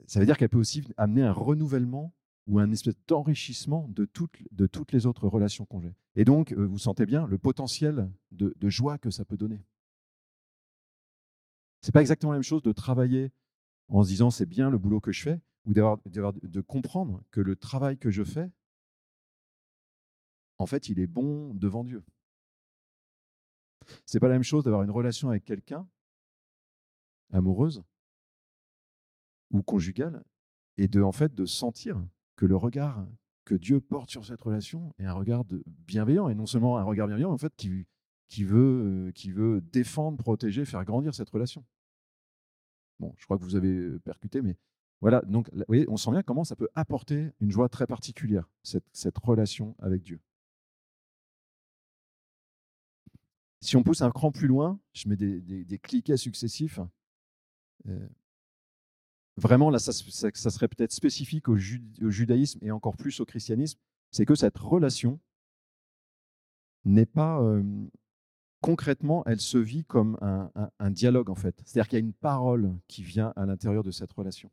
ça 0.06 0.18
veut 0.18 0.26
dire 0.26 0.36
qu'elle 0.36 0.48
peut 0.48 0.58
aussi 0.58 0.82
amener 0.96 1.22
un 1.22 1.32
renouvellement 1.32 2.12
ou 2.48 2.58
un 2.58 2.72
espèce 2.72 2.96
d'enrichissement 3.06 3.86
de 3.88 4.06
toutes, 4.06 4.36
de 4.50 4.66
toutes 4.66 4.90
les 4.92 5.06
autres 5.06 5.28
relations 5.28 5.66
qu'on 5.66 5.80
j'ai. 5.80 5.94
Et 6.16 6.24
donc, 6.24 6.52
vous 6.52 6.78
sentez 6.78 7.06
bien 7.06 7.26
le 7.26 7.38
potentiel 7.38 8.10
de, 8.32 8.54
joie 8.68 8.98
que 8.98 9.10
ça 9.10 9.24
peut 9.24 9.36
donner. 9.36 9.62
C'est 11.82 11.92
pas 11.92 12.00
exactement 12.00 12.32
la 12.32 12.38
même 12.38 12.42
chose 12.42 12.62
de 12.62 12.72
travailler 12.72 13.30
en 13.88 14.02
se 14.02 14.08
disant 14.08 14.30
c'est 14.30 14.46
bien 14.46 14.70
le 14.70 14.78
boulot 14.78 15.00
que 15.00 15.12
je 15.12 15.22
fais, 15.22 15.40
ou 15.64 15.74
d'avoir, 15.74 15.98
de 16.42 16.60
comprendre 16.60 17.22
que 17.30 17.40
le 17.40 17.54
travail 17.54 17.98
que 17.98 18.10
je 18.10 18.24
fais, 18.24 18.50
en 20.58 20.66
fait, 20.66 20.88
il 20.88 20.98
est 20.98 21.06
bon 21.06 21.54
devant 21.54 21.84
Dieu. 21.84 22.02
C'est 24.06 24.20
pas 24.20 24.28
la 24.28 24.34
même 24.34 24.42
chose 24.42 24.64
d'avoir 24.64 24.82
une 24.82 24.90
relation 24.90 25.28
avec 25.28 25.44
quelqu'un 25.44 25.88
amoureuse 27.32 27.82
ou 29.50 29.62
conjugale 29.62 30.24
et 30.76 30.88
de 30.88 31.02
en 31.02 31.12
fait 31.12 31.34
de 31.34 31.46
sentir 31.46 32.02
que 32.36 32.46
le 32.46 32.56
regard 32.56 33.06
que 33.44 33.54
Dieu 33.54 33.80
porte 33.80 34.10
sur 34.10 34.24
cette 34.24 34.42
relation 34.42 34.94
est 34.98 35.06
un 35.06 35.12
regard 35.12 35.44
bienveillant 35.86 36.28
et 36.28 36.34
non 36.34 36.46
seulement 36.46 36.76
un 36.78 36.82
regard 36.82 37.06
bienveillant 37.06 37.32
en 37.32 37.38
fait 37.38 37.54
qui, 37.56 37.86
qui 38.28 38.44
veut 38.44 39.08
euh, 39.08 39.12
qui 39.12 39.30
veut 39.32 39.60
défendre, 39.60 40.18
protéger, 40.18 40.64
faire 40.64 40.84
grandir 40.84 41.14
cette 41.14 41.30
relation. 41.30 41.64
Bon, 43.00 43.14
je 43.16 43.24
crois 43.24 43.38
que 43.38 43.44
vous 43.44 43.56
avez 43.56 43.98
percuté 44.00 44.42
mais 44.42 44.56
voilà, 45.00 45.20
donc 45.22 45.48
vous 45.52 45.62
voyez, 45.68 45.88
on 45.88 45.96
sent 45.96 46.10
bien 46.10 46.22
comment 46.22 46.42
ça 46.42 46.56
peut 46.56 46.68
apporter 46.74 47.30
une 47.40 47.52
joie 47.52 47.68
très 47.68 47.86
particulière, 47.86 48.48
cette, 48.64 48.84
cette 48.92 49.16
relation 49.18 49.76
avec 49.78 50.02
Dieu. 50.02 50.20
Si 53.60 53.76
on 53.76 53.82
pousse 53.82 54.02
un 54.02 54.10
cran 54.10 54.30
plus 54.30 54.46
loin, 54.46 54.80
je 54.92 55.08
mets 55.08 55.16
des, 55.16 55.78
cliquets 55.78 56.16
successifs. 56.16 56.80
Euh, 57.86 58.08
vraiment, 59.36 59.70
là, 59.70 59.78
ça, 59.78 59.92
serait 59.92 60.68
peut-être 60.68 60.92
spécifique 60.92 61.48
au, 61.48 61.56
judaïsme 61.56 62.58
et 62.62 62.70
encore 62.70 62.96
plus 62.96 63.20
au 63.20 63.24
christianisme, 63.24 63.78
c'est 64.10 64.26
que 64.26 64.34
cette 64.34 64.58
relation 64.58 65.20
n'est 66.84 67.06
pas 67.06 67.40
concrètement, 68.60 69.24
elle 69.26 69.40
se 69.40 69.58
vit 69.58 69.84
comme 69.84 70.18
un, 70.20 70.90
dialogue 70.90 71.30
en 71.30 71.34
fait. 71.34 71.60
C'est-à-dire 71.64 71.88
qu'il 71.88 71.98
y 71.98 72.02
a 72.02 72.04
une 72.04 72.12
parole 72.12 72.76
qui 72.88 73.02
vient 73.02 73.32
à 73.36 73.46
l'intérieur 73.46 73.84
de 73.84 73.90
cette 73.90 74.12
relation. 74.12 74.50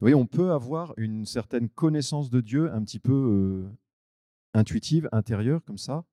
Vous 0.00 0.04
voyez, 0.04 0.14
on 0.14 0.26
peut 0.26 0.52
avoir 0.52 0.94
une 0.96 1.26
certaine 1.26 1.68
connaissance 1.68 2.30
de 2.30 2.40
Dieu 2.40 2.72
un 2.72 2.82
petit 2.84 3.00
peu 3.00 3.68
intuitive, 4.54 5.08
intérieure, 5.12 5.64
comme 5.64 5.78
ça. 5.78 6.04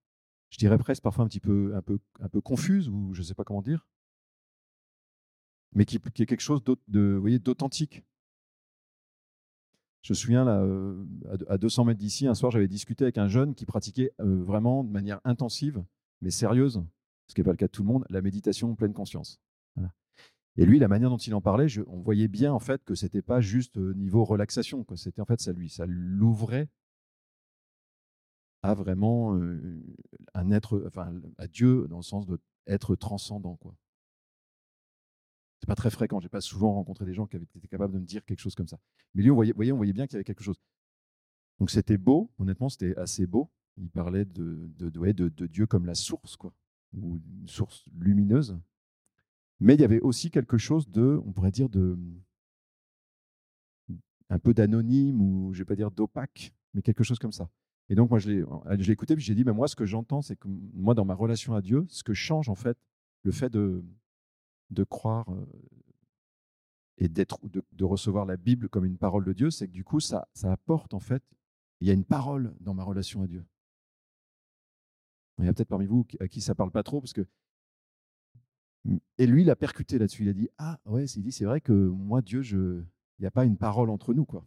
Je 0.50 0.58
dirais 0.58 0.78
presque 0.78 1.04
parfois 1.04 1.26
un 1.26 1.28
petit 1.28 1.40
peu, 1.40 1.76
un 1.76 1.82
peu, 1.82 2.42
confuse, 2.42 2.90
ou 2.90 3.14
je 3.14 3.22
ne 3.22 3.26
sais 3.26 3.34
pas 3.34 3.44
comment 3.44 3.62
dire, 3.62 3.88
mais 5.74 5.86
qui, 5.86 5.98
est 5.98 6.26
quelque 6.26 6.40
chose 6.40 6.64
d'authentique. 6.88 8.04
Je 10.02 10.14
me 10.14 10.16
souviens, 10.16 10.48
euh, 10.48 11.04
à 11.50 11.58
200 11.58 11.86
mètres 11.86 12.00
d'ici, 12.00 12.28
un 12.28 12.36
soir, 12.36 12.52
j'avais 12.52 12.68
discuté 12.68 13.04
avec 13.04 13.18
un 13.18 13.28
jeune 13.28 13.56
qui 13.56 13.66
pratiquait 13.66 14.14
euh, 14.22 14.44
vraiment 14.44 14.84
de 14.84 14.92
manière 14.92 15.20
intensive, 15.24 15.84
mais 16.22 16.30
sérieuse, 16.30 16.84
ce 17.28 17.34
qui 17.34 17.42
n'est 17.42 17.46
pas 17.46 17.52
le 17.52 17.58
cas 17.58 17.66
de 17.66 17.72
tout 17.72 17.82
le 17.82 17.88
monde, 17.88 18.06
la 18.10 18.22
méditation 18.22 18.76
pleine 18.76 18.94
conscience. 18.94 19.42
Et 20.58 20.66
lui, 20.66 20.80
la 20.80 20.88
manière 20.88 21.10
dont 21.10 21.18
il 21.18 21.34
en 21.34 21.42
parlait, 21.42 21.68
on 21.88 22.00
voyait 22.00 22.30
bien 22.30 22.54
en 22.54 22.60
fait 22.60 22.84
que 22.86 22.96
c'était 22.96 23.22
pas 23.22 23.42
juste 23.42 23.78
euh, 23.78 23.94
niveau 23.94 24.24
relaxation, 24.24 24.86
c'était 24.96 25.22
en 25.22 25.26
fait 25.26 25.42
ça 25.42 25.52
lui, 25.52 25.70
ça 25.70 25.86
l'ouvrait 25.86 26.70
à 28.70 28.74
vraiment 28.74 29.40
un 30.34 30.52
être, 30.52 30.84
enfin 30.88 31.14
à 31.38 31.48
Dieu 31.48 31.88
dans 31.88 31.98
le 31.98 32.04
sens 32.04 32.26
d'être 32.68 32.96
transcendant 32.96 33.56
quoi. 33.56 33.76
C'est 35.60 35.68
pas 35.68 35.76
très 35.76 35.90
fréquent, 35.90 36.20
j'ai 36.20 36.30
pas 36.30 36.42
souvent 36.42 36.74
rencontré 36.74 37.06
des 37.06 37.14
gens 37.14 37.26
qui 37.26 37.38
avaient 37.38 37.48
été 37.56 37.68
capables 37.68 37.94
de 37.94 38.00
me 38.00 38.06
dire 38.06 38.24
quelque 38.26 38.40
chose 38.40 38.56
comme 38.56 38.68
ça. 38.68 38.78
Mais 39.14 39.24
lui, 39.24 39.32
on 39.32 39.36
voyait, 39.36 39.54
on 39.72 39.78
voyait 39.78 39.94
bien 39.94 40.06
qu'il 40.06 40.14
y 40.14 40.18
avait 40.18 40.24
quelque 40.24 40.44
chose. 40.44 40.60
Donc 41.60 41.72
c'était 41.72 41.98
beau, 41.98 42.32
honnêtement, 42.38 42.70
c'était 42.70 42.96
assez 42.98 43.26
beau. 43.26 43.50
Il 43.78 43.90
parlait 43.90 44.26
de, 44.26 44.70
de, 44.78 44.90
de, 44.90 45.30
de, 45.30 45.48
Dieu 45.48 45.66
comme 45.66 45.86
la 45.86 45.96
source, 45.96 46.36
quoi, 46.36 46.54
ou 46.94 47.20
une 47.42 47.48
source 47.48 47.86
lumineuse. 47.98 48.60
Mais 49.60 49.76
il 49.76 49.82
y 49.82 49.86
avait 49.86 50.02
aussi 50.02 50.32
quelque 50.32 50.58
chose 50.58 50.90
de, 50.90 51.22
on 51.26 51.32
pourrait 51.32 51.52
dire, 51.52 51.70
de 51.70 51.98
un 54.30 54.40
peu 54.40 54.54
d'anonyme, 54.54 55.22
ou 55.22 55.54
je 55.54 55.60
vais 55.60 55.66
pas 55.66 55.76
dire 55.76 55.92
d'opaque, 55.92 56.54
mais 56.74 56.82
quelque 56.82 57.04
chose 57.04 57.20
comme 57.20 57.32
ça. 57.32 57.50
Et 57.90 57.96
donc, 57.96 58.10
moi, 58.10 58.20
je 58.20 58.32
l'ai 58.32 58.92
écouté, 58.92 59.16
puis 59.16 59.24
j'ai 59.24 59.36
dit, 59.36 59.44
mais 59.44 59.54
moi, 59.54 59.68
ce 59.68 59.76
que 59.76 59.86
j'entends, 59.86 60.22
c'est 60.22 60.36
que 60.36 60.48
moi, 60.48 60.96
dans 60.96 61.06
ma 61.06 61.14
relation 61.14 61.54
à 61.54 61.62
Dieu, 61.62 61.86
ce 61.90 62.04
que 62.04 62.14
change, 62.14 62.50
en 62.50 62.56
fait, 62.56 62.78
le 63.24 63.32
fait 63.32 63.50
de, 63.50 63.84
de 64.72 64.84
croire 64.84 65.32
euh, 65.32 65.46
et 66.98 67.08
d'être, 67.08 67.40
de, 67.44 67.84
recevoir 67.84 68.26
la 68.26 68.38
Bible 68.38 68.70
comme 68.70 68.86
une 68.86 68.98
parole 68.98 69.26
de 69.26 69.34
Dieu, 69.34 69.52
c'est 69.52 69.68
que 69.68 69.74
du 69.74 69.84
coup, 69.84 70.00
ça, 70.00 70.28
ça 70.34 70.52
apporte, 70.52 70.94
en 70.94 71.00
fait, 71.00 71.24
il 71.82 71.88
y 71.88 71.92
a 71.92 71.94
une 71.94 72.06
parole 72.06 72.56
dans 72.60 72.74
ma 72.74 72.84
relation 72.84 73.22
à 73.22 73.28
Dieu. 73.28 73.46
Il 75.38 75.46
y 75.46 75.48
a 75.48 75.54
peut-être 75.54 75.68
parmi 75.68 75.86
vous 75.86 76.08
à 76.22 76.28
qui 76.28 76.42
ça 76.42 76.56
parle 76.56 76.72
pas 76.72 76.84
trop, 76.84 77.02
parce 77.02 77.14
que. 77.14 77.28
Et 79.18 79.28
lui, 79.28 79.42
il 79.42 79.50
a 79.50 79.56
percuté 79.56 79.98
là-dessus. 79.98 80.24
Il 80.24 80.30
a 80.30 80.34
dit 80.34 80.50
Ah, 80.58 80.80
ouais, 80.86 81.06
il 81.06 81.24
dit, 81.24 81.32
c'est 81.32 81.46
vrai 81.46 81.60
que 81.60 81.74
moi, 81.74 82.22
Dieu, 82.22 82.42
je... 82.42 82.82
il 83.20 83.22
n'y 83.22 83.26
a 83.26 83.32
pas 83.32 83.44
une 83.44 83.58
parole 83.58 83.90
entre 83.90 84.14
nous, 84.14 84.26
quoi. 84.26 84.46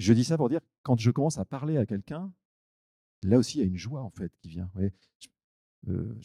Je 0.00 0.14
dis 0.14 0.24
ça 0.24 0.38
pour 0.38 0.48
dire, 0.48 0.60
quand 0.82 0.98
je 0.98 1.10
commence 1.10 1.36
à 1.36 1.44
parler 1.44 1.76
à 1.76 1.84
quelqu'un, 1.84 2.32
là 3.22 3.36
aussi, 3.36 3.58
il 3.58 3.60
y 3.60 3.64
a 3.64 3.66
une 3.66 3.76
joie 3.76 4.00
en 4.00 4.08
fait 4.08 4.32
qui 4.40 4.48
vient. 4.48 4.70
Euh, 5.88 6.18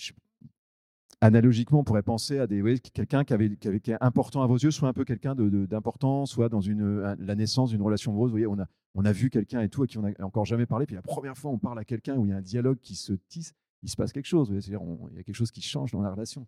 analogiquement, 1.19 1.79
on 1.79 1.83
pourrait 1.83 2.01
penser 2.01 2.39
à 2.39 2.47
quelqu'un 2.47 3.25
qui, 3.25 3.33
est 3.33 3.97
important 3.99 4.43
à 4.43 4.47
vos 4.47 4.57
yeux, 4.57 4.71
soit 4.71 4.87
un 4.87 4.93
peu 4.93 5.03
quelqu'un 5.03 5.35
d'important, 5.35 6.25
soit 6.25 6.47
dans 6.47 6.61
une, 6.61 7.01
la 7.19 7.35
naissance 7.35 7.71
d'une 7.71 7.81
relation 7.81 8.13
amoureuse. 8.13 8.47
On 8.93 9.03
a, 9.03 9.11
vu 9.11 9.29
quelqu'un 9.29 9.59
et 9.59 9.67
tout 9.67 9.83
à 9.83 9.87
qui 9.87 9.97
on 9.97 10.03
n'a 10.03 10.11
encore 10.21 10.45
jamais 10.45 10.65
parlé, 10.65 10.85
puis 10.85 10.95
la 10.95 11.01
première 11.01 11.37
fois 11.37 11.51
on 11.51 11.59
parle 11.59 11.77
à 11.77 11.83
quelqu'un 11.83 12.15
où 12.15 12.25
il 12.25 12.29
y 12.29 12.33
a 12.33 12.37
un 12.37 12.41
dialogue 12.41 12.79
qui 12.79 12.95
se 12.95 13.11
tisse, 13.27 13.53
il 13.83 13.89
se 13.89 13.97
passe 13.97 14.13
quelque 14.13 14.25
chose. 14.25 14.47
Il 14.51 14.71
y 14.71 15.19
a 15.19 15.23
quelque 15.23 15.35
chose 15.35 15.51
qui 15.51 15.61
change 15.61 15.91
dans 15.91 16.01
la 16.01 16.11
relation. 16.11 16.47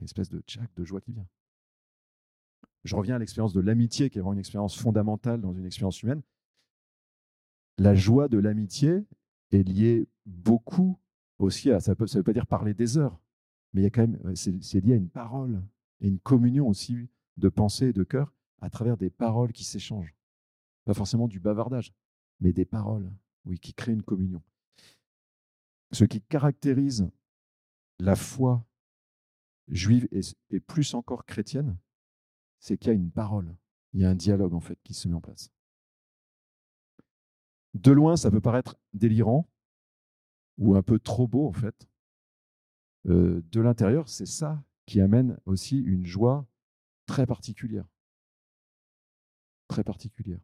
Une 0.00 0.06
espèce 0.06 0.28
de 0.28 0.42
de 0.76 0.84
joie 0.84 1.00
qui 1.00 1.12
vient 1.12 1.26
je 2.84 2.96
reviens 2.96 3.16
à 3.16 3.18
l'expérience 3.18 3.52
de 3.52 3.60
l'amitié, 3.60 4.10
qui 4.10 4.18
est 4.18 4.20
vraiment 4.20 4.34
une 4.34 4.38
expérience 4.38 4.76
fondamentale 4.76 5.40
dans 5.40 5.52
une 5.52 5.66
expérience 5.66 6.02
humaine. 6.02 6.22
La 7.76 7.94
joie 7.94 8.28
de 8.28 8.38
l'amitié 8.38 9.04
est 9.52 9.62
liée 9.62 10.08
beaucoup 10.26 10.98
aussi 11.38 11.70
à, 11.70 11.80
ça 11.80 11.92
ne 11.92 12.06
veut, 12.06 12.22
pas 12.22 12.32
dire 12.32 12.46
parler 12.46 12.74
des 12.74 12.98
heures, 12.98 13.20
mais 13.72 13.82
il 13.82 13.84
y 13.84 13.86
a 13.86 13.90
quand 13.90 14.06
même, 14.06 14.34
c'est 14.34 14.80
lié 14.80 14.94
à 14.94 14.96
une 14.96 15.08
parole 15.08 15.62
et 16.00 16.08
une 16.08 16.18
communion 16.18 16.68
aussi 16.68 17.08
de 17.36 17.48
pensée 17.48 17.88
et 17.88 17.92
de 17.92 18.02
cœur 18.02 18.32
à 18.60 18.70
travers 18.70 18.96
des 18.96 19.10
paroles 19.10 19.52
qui 19.52 19.64
s'échangent. 19.64 20.14
Pas 20.84 20.94
forcément 20.94 21.28
du 21.28 21.38
bavardage, 21.38 21.94
mais 22.40 22.52
des 22.52 22.64
paroles, 22.64 23.12
oui, 23.44 23.58
qui 23.58 23.74
créent 23.74 23.92
une 23.92 24.02
communion. 24.02 24.42
Ce 25.92 26.04
qui 26.04 26.20
caractérise 26.20 27.08
la 27.98 28.16
foi 28.16 28.64
juive 29.68 30.08
et 30.50 30.60
plus 30.60 30.94
encore 30.94 31.24
chrétienne, 31.24 31.76
c'est 32.60 32.76
qu'il 32.76 32.88
y 32.88 32.90
a 32.90 32.94
une 32.94 33.10
parole, 33.10 33.56
il 33.92 34.00
y 34.00 34.04
a 34.04 34.10
un 34.10 34.14
dialogue 34.14 34.54
en 34.54 34.60
fait 34.60 34.78
qui 34.82 34.94
se 34.94 35.08
met 35.08 35.14
en 35.14 35.20
place. 35.20 35.50
De 37.74 37.92
loin, 37.92 38.16
ça 38.16 38.30
peut 38.30 38.40
paraître 38.40 38.76
délirant 38.92 39.48
ou 40.58 40.74
un 40.74 40.82
peu 40.82 40.98
trop 40.98 41.28
beau 41.28 41.46
en 41.46 41.52
fait. 41.52 41.88
Euh, 43.06 43.42
de 43.52 43.60
l'intérieur, 43.60 44.08
c'est 44.08 44.26
ça 44.26 44.62
qui 44.86 45.00
amène 45.00 45.38
aussi 45.46 45.78
une 45.78 46.04
joie 46.04 46.46
très 47.06 47.26
particulière. 47.26 47.86
Très 49.68 49.84
particulière. 49.84 50.40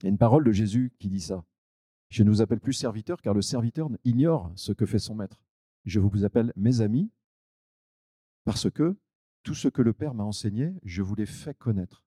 Il 0.00 0.04
y 0.04 0.06
a 0.06 0.10
une 0.10 0.18
parole 0.18 0.44
de 0.44 0.52
Jésus 0.52 0.92
qui 0.98 1.08
dit 1.08 1.20
ça. 1.20 1.44
Je 2.08 2.24
ne 2.24 2.30
vous 2.30 2.42
appelle 2.42 2.60
plus 2.60 2.72
serviteur 2.72 3.22
car 3.22 3.34
le 3.34 3.42
serviteur 3.42 3.88
ignore 4.04 4.52
ce 4.56 4.72
que 4.72 4.86
fait 4.86 4.98
son 4.98 5.14
maître. 5.14 5.40
Je 5.84 6.00
vous 6.00 6.24
appelle 6.24 6.52
mes 6.56 6.80
amis 6.80 7.10
parce 8.44 8.68
que 8.68 8.96
tout 9.42 9.54
ce 9.54 9.68
que 9.68 9.82
le 9.82 9.92
Père 9.92 10.14
m'a 10.14 10.24
enseigné, 10.24 10.74
je 10.84 11.02
vous 11.02 11.14
l'ai 11.14 11.26
fait 11.26 11.54
connaître. 11.54 12.04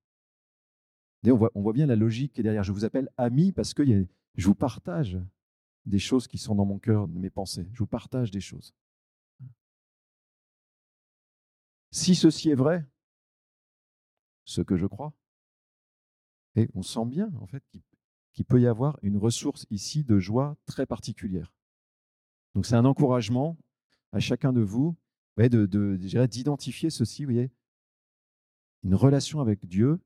on, 1.25 1.35
voit, 1.35 1.73
bien 1.73 1.85
la 1.85 1.95
logique 1.95 2.33
qui 2.33 2.41
est 2.41 2.43
derrière. 2.43 2.63
Je 2.63 2.71
vous 2.71 2.85
appelle 2.85 3.09
ami 3.17 3.51
parce 3.51 3.73
que 3.73 3.83
je 3.83 4.45
vous 4.45 4.55
partage 4.55 5.19
des 5.85 5.99
choses 5.99 6.27
qui 6.27 6.37
sont 6.37 6.55
dans 6.55 6.65
mon 6.65 6.79
cœur, 6.79 7.07
mes 7.07 7.29
pensées. 7.29 7.67
Je 7.73 7.79
vous 7.79 7.87
partage 7.87 8.31
des 8.31 8.41
choses. 8.41 8.73
Si 11.91 12.15
ceci 12.15 12.49
est 12.49 12.55
vrai, 12.55 12.85
ce 14.45 14.61
que 14.61 14.77
je 14.77 14.87
crois, 14.87 15.13
et 16.55 16.69
on 16.73 16.81
sent 16.81 17.05
bien 17.05 17.31
en 17.39 17.47
fait 17.47 17.63
qu'il 18.33 18.45
peut 18.45 18.61
y 18.61 18.67
avoir 18.67 18.97
une 19.01 19.17
ressource 19.17 19.65
ici 19.69 20.03
de 20.03 20.19
joie 20.19 20.57
très 20.65 20.85
particulière. 20.85 21.53
Donc 22.55 22.65
c'est 22.65 22.75
un 22.75 22.85
encouragement 22.85 23.57
à 24.11 24.19
chacun 24.19 24.53
de 24.53 24.61
vous 24.61 24.95
de, 25.37 26.25
d'identifier 26.25 26.89
ceci, 26.89 27.25
voyez, 27.25 27.51
une 28.83 28.95
relation 28.95 29.39
avec 29.39 29.65
Dieu 29.65 29.99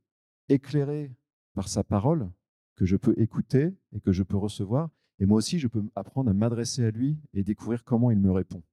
éclairée 0.49 1.11
par 1.53 1.67
sa 1.67 1.83
parole 1.83 2.31
que 2.75 2.85
je 2.85 2.95
peux 2.95 3.13
écouter 3.19 3.75
et 3.91 3.99
que 3.99 4.11
je 4.11 4.23
peux 4.23 4.37
recevoir. 4.37 4.89
Et 5.19 5.25
moi 5.25 5.37
aussi, 5.37 5.57
je 5.57 5.67
peux 5.67 5.83
apprendre 5.95 6.29
à 6.29 6.33
m'adresser 6.33 6.83
à 6.83 6.91
lui 6.91 7.19
et 7.33 7.43
découvrir 7.43 7.83
comment 7.83 8.11
il 8.11 8.19
me 8.19 8.31
répond. 8.31 8.63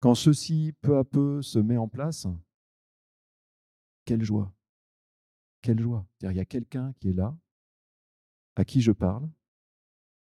Quand 0.00 0.14
ceci, 0.14 0.74
peu 0.82 0.98
à 0.98 1.04
peu, 1.04 1.40
se 1.40 1.58
met 1.58 1.78
en 1.78 1.88
place, 1.88 2.26
quelle 4.04 4.22
joie 4.22 4.52
Quelle 5.62 5.80
joie 5.80 6.06
Il 6.20 6.32
y 6.32 6.40
a 6.40 6.44
quelqu'un 6.44 6.92
qui 7.00 7.08
est 7.08 7.14
là, 7.14 7.34
à 8.56 8.64
qui 8.66 8.82
je 8.82 8.92
parle, 8.92 9.28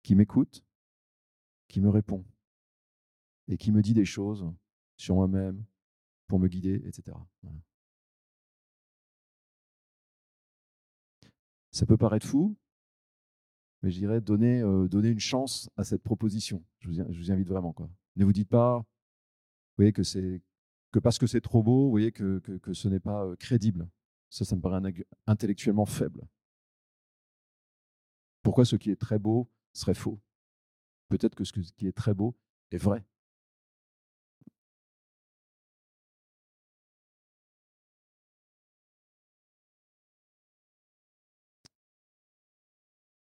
qui 0.01 0.15
m'écoute, 0.15 0.65
qui 1.67 1.81
me 1.81 1.89
répond 1.89 2.25
et 3.47 3.57
qui 3.57 3.71
me 3.71 3.81
dit 3.81 3.93
des 3.93 4.05
choses 4.05 4.51
sur 4.97 5.15
moi-même 5.15 5.63
pour 6.27 6.39
me 6.39 6.47
guider, 6.47 6.81
etc. 6.85 7.17
Ça 11.71 11.85
peut 11.85 11.97
paraître 11.97 12.25
fou, 12.25 12.57
mais 13.83 13.91
je 13.91 13.99
dirais 13.99 14.19
donner, 14.19 14.61
euh, 14.61 14.87
donner 14.87 15.09
une 15.09 15.19
chance 15.19 15.69
à 15.77 15.83
cette 15.83 16.01
proposition. 16.01 16.63
Je 16.79 16.89
vous, 16.89 17.31
invite 17.31 17.47
vraiment. 17.47 17.73
Quoi. 17.73 17.89
Ne 18.15 18.25
vous 18.25 18.33
dites 18.33 18.49
pas, 18.49 18.83
que, 19.77 20.39
que 20.91 20.99
parce 20.99 21.19
que 21.19 21.27
c'est 21.27 21.41
trop 21.41 21.61
beau, 21.61 21.83
vous 21.83 21.91
voyez, 21.91 22.11
que, 22.11 22.39
que, 22.39 22.73
ce 22.73 22.87
n'est 22.87 22.99
pas 22.99 23.25
euh, 23.25 23.35
crédible. 23.35 23.87
Ça, 24.29 24.43
ça 24.43 24.55
me 24.55 24.61
paraît 24.61 24.81
intellectuellement 25.27 25.85
faible. 25.85 26.27
Pourquoi 28.41 28.65
ce 28.65 28.75
qui 28.75 28.89
est 28.89 28.99
très 28.99 29.19
beau 29.19 29.49
serait 29.73 29.93
faux? 29.93 30.19
Peut-être 31.09 31.35
que 31.35 31.43
ce 31.43 31.53
qui 31.53 31.87
est 31.87 31.95
très 31.95 32.13
beau 32.13 32.35
est 32.71 32.77
vrai. 32.77 33.05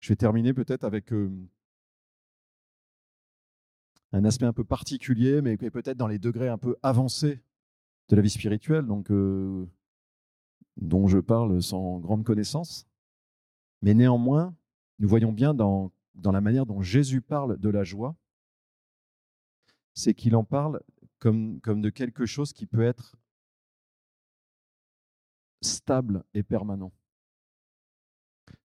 Je 0.06 0.12
vais 0.12 0.16
terminer 0.16 0.54
peut-être 0.54 0.84
avec 0.84 1.12
un 4.12 4.24
aspect 4.24 4.46
un 4.46 4.52
peu 4.52 4.62
particulier, 4.62 5.42
mais 5.42 5.56
peut-être 5.56 5.96
dans 5.96 6.06
les 6.06 6.20
degrés 6.20 6.48
un 6.48 6.58
peu 6.58 6.76
avancés 6.84 7.42
de 8.08 8.14
la 8.14 8.22
vie 8.22 8.30
spirituelle, 8.30 8.86
donc 8.86 9.10
dont 10.76 11.08
je 11.08 11.18
parle 11.18 11.60
sans 11.60 11.98
grande 11.98 12.22
connaissance. 12.22 12.86
Mais 13.82 13.94
néanmoins, 13.94 14.54
nous 15.00 15.08
voyons 15.08 15.32
bien 15.32 15.54
dans, 15.54 15.90
dans 16.14 16.30
la 16.30 16.40
manière 16.40 16.66
dont 16.66 16.82
Jésus 16.82 17.20
parle 17.20 17.58
de 17.58 17.68
la 17.68 17.82
joie, 17.82 18.14
c'est 19.92 20.14
qu'il 20.14 20.36
en 20.36 20.44
parle 20.44 20.80
comme, 21.18 21.60
comme 21.62 21.82
de 21.82 21.90
quelque 21.90 22.26
chose 22.26 22.52
qui 22.52 22.66
peut 22.66 22.84
être 22.84 23.16
stable 25.62 26.22
et 26.32 26.44
permanent. 26.44 26.92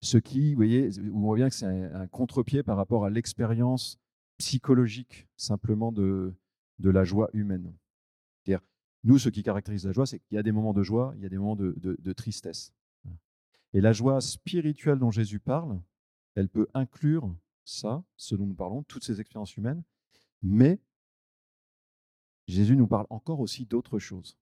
Ce 0.01 0.17
qui, 0.17 0.51
vous 0.51 0.57
voyez, 0.57 0.89
on 1.13 1.19
voit 1.21 1.35
bien 1.35 1.49
que 1.49 1.55
c'est 1.55 1.65
un, 1.65 2.07
contre-pied 2.07 2.63
par 2.63 2.75
rapport 2.75 3.05
à 3.05 3.09
l'expérience 3.09 3.99
psychologique 4.37 5.27
simplement 5.37 5.91
de, 5.91 6.33
de 6.79 6.89
la 6.89 7.03
joie 7.03 7.29
humaine. 7.33 7.75
C'est-à-dire, 8.43 8.65
nous, 9.03 9.19
ce 9.19 9.29
qui 9.29 9.43
caractérise 9.43 9.85
la 9.85 9.91
joie, 9.91 10.07
c'est 10.07 10.19
qu'il 10.19 10.35
y 10.35 10.39
a 10.39 10.43
des 10.43 10.51
moments 10.51 10.73
de 10.73 10.81
joie, 10.81 11.13
il 11.17 11.21
y 11.21 11.25
a 11.25 11.29
des 11.29 11.37
moments 11.37 11.55
de, 11.55 11.75
de, 11.77 12.13
tristesse. 12.13 12.73
Et 13.73 13.81
la 13.81 13.93
joie 13.93 14.21
spirituelle 14.21 14.97
dont 14.97 15.11
Jésus 15.11 15.39
parle, 15.39 15.79
elle 16.35 16.49
peut 16.49 16.67
inclure 16.73 17.33
ça, 17.63 18.03
ce 18.17 18.35
dont 18.35 18.47
nous 18.47 18.55
parlons, 18.55 18.83
toutes 18.83 19.03
ces 19.03 19.21
expériences 19.21 19.55
humaines, 19.55 19.83
mais 20.41 20.79
Jésus 22.47 22.75
nous 22.75 22.87
parle 22.87 23.05
encore 23.11 23.39
aussi 23.39 23.65
d'autres 23.65 23.99
choses. 23.99 24.37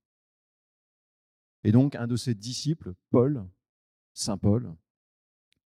Et 1.65 1.73
donc, 1.73 1.95
un 1.95 2.07
de 2.07 2.15
ses 2.15 2.33
disciples, 2.33 2.93
Paul, 3.09 3.45
Saint 4.13 4.37
Paul, 4.37 4.73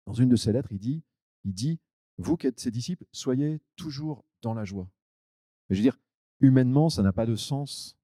dans 0.07 0.15
une 0.15 0.29
de 0.29 0.37
ses 0.37 0.53
lettres, 0.53 0.73
il 0.73 0.79
dit, 0.79 1.81
Vous 2.19 2.37
qui 2.37 2.47
êtes 2.47 2.61
ses 2.61 2.71
disciples, 2.71 3.05
soyez 3.13 3.61
toujours 3.77 4.25
dans 4.43 4.55
la 4.55 4.65
joie. 4.65 4.89
Je 5.71 5.77
veux 5.77 5.83
dire, 5.83 5.99
humainement, 6.41 6.89
ça 6.91 7.03
n'a 7.03 7.13
pas 7.13 7.27
de 7.27 7.37
sens 7.37 7.97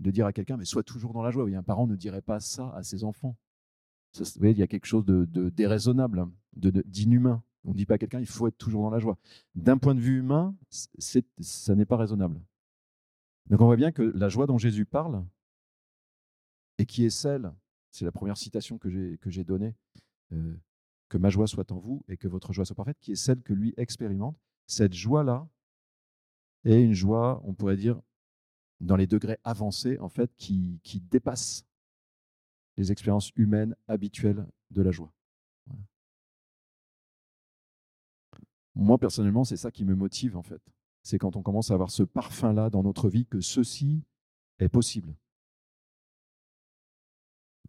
de 0.00 0.10
dire 0.10 0.26
à 0.26 0.32
quelqu'un, 0.32 0.56
mais 0.56 0.64
sois 0.64 0.82
toujours 0.82 1.12
dans 1.12 1.22
la 1.22 1.30
joie. 1.30 1.48
un 1.48 1.62
parent 1.62 1.86
ne 1.86 1.96
dirait 1.96 2.22
pas 2.22 2.40
ça 2.40 2.70
à 2.74 2.82
ses 2.82 3.04
enfants. 3.04 3.36
vous 4.14 4.24
voyez, 4.36 4.52
il 4.52 4.58
y 4.58 4.62
a 4.62 4.66
quelque 4.66 4.86
chose 4.86 5.04
de, 5.04 5.24
déraisonnable, 5.50 6.26
d'inhumain. 6.54 7.42
On 7.64 7.70
ne 7.70 7.76
dit 7.76 7.86
pas 7.86 7.94
à 7.94 7.98
quelqu'un, 7.98 8.20
il 8.20 8.26
faut 8.26 8.46
être 8.46 8.58
toujours 8.58 8.82
dans 8.82 8.90
la 8.90 8.98
joie. 8.98 9.18
D'un 9.54 9.78
point 9.78 9.94
de 9.94 10.00
vue 10.00 10.18
humain, 10.18 10.54
ça 10.70 11.74
n'est 11.74 11.86
pas 11.86 11.96
raisonnable. 11.96 12.40
Donc 13.48 13.60
on 13.60 13.66
voit 13.66 13.76
bien 13.76 13.92
que 13.92 14.02
la 14.02 14.28
joie 14.28 14.46
dont 14.46 14.58
Jésus 14.58 14.84
parle, 14.84 15.24
et 16.78 16.86
qui 16.86 17.04
est 17.04 17.10
celle, 17.10 17.52
c'est 17.90 18.04
la 18.04 18.12
première 18.12 18.36
citation 18.36 18.78
que 18.78 18.90
j'ai 18.90 19.44
donnée, 19.44 19.74
euh, 20.32 20.56
que 21.08 21.18
ma 21.18 21.30
joie 21.30 21.46
soit 21.46 21.70
en 21.72 21.78
vous 21.78 22.04
et 22.08 22.16
que 22.16 22.28
votre 22.28 22.52
joie 22.52 22.64
soit 22.64 22.76
parfaite, 22.76 22.98
qui 23.00 23.12
est 23.12 23.16
celle 23.16 23.42
que 23.42 23.52
lui 23.52 23.74
expérimente. 23.76 24.36
Cette 24.66 24.92
joie-là 24.92 25.48
est 26.64 26.82
une 26.82 26.92
joie, 26.92 27.40
on 27.44 27.54
pourrait 27.54 27.76
dire, 27.76 28.00
dans 28.80 28.96
les 28.96 29.06
degrés 29.06 29.38
avancés, 29.44 29.98
en 29.98 30.08
fait, 30.08 30.34
qui, 30.36 30.80
dépasse 31.10 31.64
les 32.76 32.92
expériences 32.92 33.30
humaines 33.36 33.74
habituelles 33.88 34.46
de 34.70 34.82
la 34.82 34.90
joie. 34.90 35.12
Moi, 38.74 38.98
personnellement, 38.98 39.44
c'est 39.44 39.56
ça 39.56 39.70
qui 39.70 39.84
me 39.84 39.94
motive, 39.94 40.36
en 40.36 40.42
fait. 40.42 40.60
C'est 41.02 41.18
quand 41.18 41.36
on 41.36 41.42
commence 41.42 41.70
à 41.70 41.74
avoir 41.74 41.90
ce 41.90 42.02
parfum-là 42.02 42.68
dans 42.68 42.82
notre 42.82 43.08
vie 43.08 43.24
que 43.24 43.40
ceci 43.40 44.02
est 44.58 44.68
possible. 44.68 45.14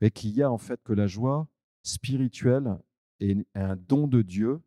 Et 0.01 0.11
qu'il 0.11 0.31
y 0.31 0.41
a, 0.41 0.51
en 0.51 0.57
fait, 0.57 0.81
que 0.83 0.91
la 0.91 1.07
joie 1.07 1.47
spirituelle 1.83 2.77
et 3.19 3.37
un 3.55 3.75
don 3.75 4.07
de 4.07 4.21
Dieu 4.21 4.61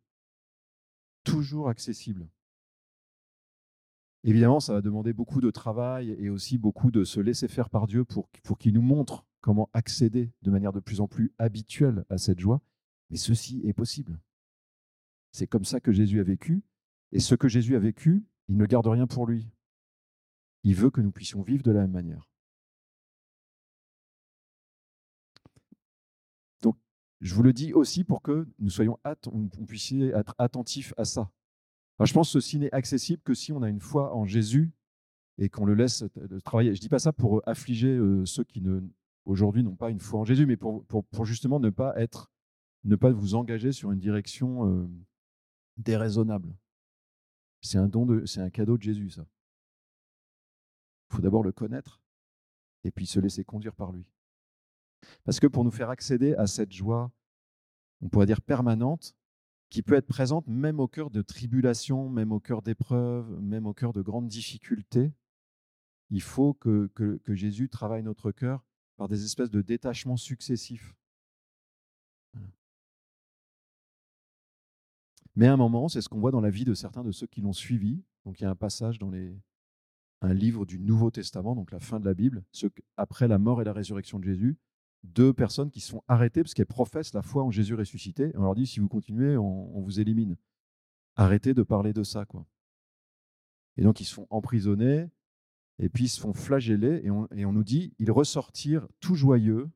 toujours 1.25 1.69
accessible. 1.69 2.29
Évidemment, 4.23 4.61
ça 4.61 4.75
va 4.75 4.83
demander 4.83 5.13
beaucoup 5.13 5.41
de 5.41 5.51
travail 5.51 6.11
et 6.19 6.29
aussi 6.29 6.59
beaucoup 6.59 6.91
de 6.91 7.05
se 7.05 7.21
laisser 7.21 7.49
faire 7.49 7.71
par 7.71 7.87
Dieu 7.87 8.05
pour, 8.05 8.29
pour 8.45 8.59
qu'il 8.59 8.75
nous 8.75 8.83
montre 8.83 9.25
comment 9.41 9.71
accéder 9.73 10.31
de 10.43 10.51
manière 10.51 10.73
de 10.73 10.81
plus 10.81 11.01
en 11.01 11.09
plus 11.09 11.33
habituelle 11.39 12.05
à 12.11 12.19
cette 12.19 12.39
joie. 12.39 12.61
Mais 13.09 13.17
ceci 13.17 13.63
est 13.65 13.73
possible. 13.73 14.21
C'est 15.33 15.47
comme 15.47 15.65
ça 15.65 15.81
que 15.81 15.93
Jésus 15.93 16.21
a 16.21 16.23
vécu. 16.23 16.63
Et 17.13 17.21
ce 17.21 17.35
que 17.35 17.49
Jésus 17.49 17.77
a 17.77 17.79
vécu, 17.79 18.25
il 18.49 18.57
ne 18.57 18.67
garde 18.67 18.87
rien 18.87 19.07
pour 19.07 19.27
lui. 19.27 19.49
Il 20.65 20.75
veut 20.75 20.91
que 20.91 21.01
nous 21.01 21.13
puissions 21.13 21.43
vivre 21.43 21.63
de 21.63 21.71
la 21.71 21.81
même 21.81 21.93
manière. 21.93 22.30
Je 27.21 27.35
vous 27.35 27.43
le 27.43 27.53
dis 27.53 27.75
aussi 27.75 28.05
pour 28.05 28.23
que 28.23 28.49
nous 28.59 28.71
soyons 28.71 28.99
être 29.05 30.35
attentifs 30.39 30.95
à 30.97 31.05
ça. 31.05 31.31
je 32.03 32.13
pense 32.13 32.29
que 32.29 32.41
ceci 32.41 32.59
n'est 32.59 32.73
accessible 32.73 33.23
que 33.23 33.35
si 33.35 33.53
on 33.53 33.63
a 33.63 33.69
une 33.69 33.81
foi 33.81 34.15
en 34.15 34.25
Jésus 34.25 34.73
et 35.39 35.49
qu'on 35.49 35.65
le 35.65 35.75
laisse 35.75 36.05
travailler. 36.45 36.75
Je 36.75 36.79
ne 36.79 36.81
dis 36.81 36.89
pas 36.89 36.99
ça 36.99 37.13
pour 37.13 37.43
affliger 37.47 37.97
euh, 37.97 38.25
ceux 38.27 38.45
qui 38.45 38.63
aujourd'hui 39.25 39.63
n'ont 39.63 39.77
pas 39.77 39.91
une 39.91 40.01
foi 40.01 40.21
en 40.21 40.25
Jésus, 40.25 40.47
mais 40.47 40.57
pour, 40.57 40.85
justement 41.25 41.61
ne 41.61 41.71
pas 41.71 43.11
vous 43.11 43.35
engager 43.35 43.73
sur 43.73 43.91
une 43.91 43.99
direction 43.99 44.67
euh, 44.69 44.89
déraisonnable. 45.77 46.55
C'est 47.63 47.79
un 47.79 47.89
don 47.89 48.23
c'est 48.27 48.41
un 48.41 48.51
cadeau 48.51 48.77
de 48.77 48.83
Jésus, 48.83 49.11
ça. 49.11 49.27
Il 51.11 51.17
faut 51.17 51.23
d'abord 51.23 51.43
le 51.43 51.53
connaître 51.53 52.01
et 52.85 52.91
puis 52.91 53.07
se 53.07 53.19
laisser 53.21 53.45
conduire 53.45 53.75
par 53.75 53.93
lui. 53.93 54.07
Parce 55.25 55.41
que 55.41 55.47
pour 55.47 55.65
nous 55.65 55.71
faire 55.71 55.91
accéder 55.91 56.35
à 56.35 56.47
cette 56.47 56.73
joie, 56.73 57.11
on 58.01 58.09
pourrait 58.09 58.27
dire 58.27 58.41
permanente, 58.41 59.15
qui 59.71 59.83
peut 59.83 59.95
être 59.95 60.07
présente 60.07 60.47
même 60.49 60.81
au 60.81 60.89
cœur 60.89 61.11
de 61.11 61.23
tribulations, 61.23 62.09
même 62.09 62.33
au 62.33 62.41
cœur 62.41 62.61
d'épreuves, 62.61 63.41
même 63.41 63.67
au 63.67 63.73
cœur 63.73 63.93
de 63.93 64.03
grandes 64.03 64.29
difficultés, 64.29 65.13
il 66.11 66.21
faut 66.21 66.55
que, 66.55 66.91
Jésus 67.29 67.69
travaille 67.69 68.03
notre 68.03 68.33
cœur 68.33 68.65
par 68.97 69.09
des 69.09 69.25
espèces 69.25 69.51
de 69.51 69.63
détachements 69.63 70.17
successifs. 70.17 70.95
Mais 75.37 75.47
à 75.47 75.53
un 75.53 75.57
moment, 75.57 75.89
c'est 75.89 76.03
ce 76.03 76.09
qu'on 76.09 76.19
voit 76.19 76.33
dans 76.33 76.41
la 76.41 76.51
vie 76.51 76.65
de 76.65 76.75
certains 76.75 77.05
de 77.05 77.13
ceux 77.13 77.29
qui 77.29 77.41
l'ont 77.41 77.53
suivi. 77.53 78.03
Donc 78.25 78.41
il 78.41 78.43
y 78.43 78.47
a 78.47 78.51
un 78.51 78.57
passage 78.57 78.99
dans 78.99 79.11
un 80.23 80.35
livre 80.35 80.67
du 80.67 80.81
Nouveau 80.81 81.13
Testament, 81.13 81.55
donc 81.55 81.71
la 81.71 81.79
fin 81.79 82.01
de 82.01 82.05
la 82.05 82.15
Bible, 82.15 82.43
après 82.97 83.29
la 83.29 83.39
mort 83.39 83.63
et 83.63 83.65
la 83.65 83.73
résurrection 83.73 84.19
de 84.19 84.25
Jésus, 84.25 84.59
deux 85.03 85.33
personnes 85.33 85.71
qui 85.71 85.81
se 85.81 85.93
font 85.93 86.03
arrêter 86.09 86.43
parce 86.43 86.55
qu'elles 86.55 86.67
professent 86.67 87.15
la 87.15 87.23
foi 87.23 87.43
en 87.43 87.51
Jésus 87.51 87.75
ressuscité. 87.75 88.33
On 88.37 88.43
leur 88.43 88.55
dit 88.55 88.67
si 88.67 88.81
vous 88.81 88.89
continuez, 88.89 89.37
on, 89.37 89.81
vous 89.81 90.01
élimine. 90.01 90.37
Arrêtez 91.17 91.55
de 91.55 91.63
parler 91.63 91.93
de 91.93 92.03
ça, 92.03 92.25
quoi. 92.25 92.47
Et 93.77 93.83
donc 93.83 94.01
ils 94.01 94.05
se 94.05 94.15
font 94.15 94.27
emprisonner 94.31 95.09
et 95.79 95.89
puis 95.89 96.05
ils 96.05 96.09
se 96.09 96.21
font 96.21 96.35
flageller 96.35 97.01
et 97.03 97.11
on, 97.11 97.53
nous 97.53 97.65
dit 97.65 97.95
ils 97.99 98.11
ressortirent 98.11 98.87
tout 99.01 99.15
joyeux 99.15 99.71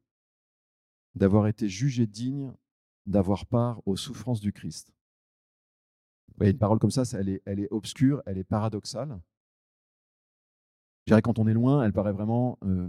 d'avoir 1.14 1.46
été 1.46 1.68
jugés 1.68 2.06
dignes 2.06 2.52
d'avoir 3.06 3.46
part 3.46 3.80
aux 3.86 3.96
souffrances 3.96 4.40
du 4.40 4.52
Christ. 4.52 4.92
Vous 6.28 6.34
voyez, 6.38 6.52
une 6.52 6.58
parole 6.58 6.78
comme 6.78 6.90
ça, 6.90 7.02
elle, 7.18 7.28
est, 7.28 7.42
elle 7.44 7.60
est 7.60 7.70
obscure, 7.70 8.22
elle 8.26 8.38
est 8.38 8.44
paradoxale. 8.44 9.20
Je 11.06 11.10
dirais, 11.10 11.22
quand 11.22 11.38
on 11.38 11.46
est 11.46 11.54
loin, 11.54 11.84
elle 11.84 11.92
paraît 11.92 12.12
vraiment 12.12 12.58
euh, 12.64 12.88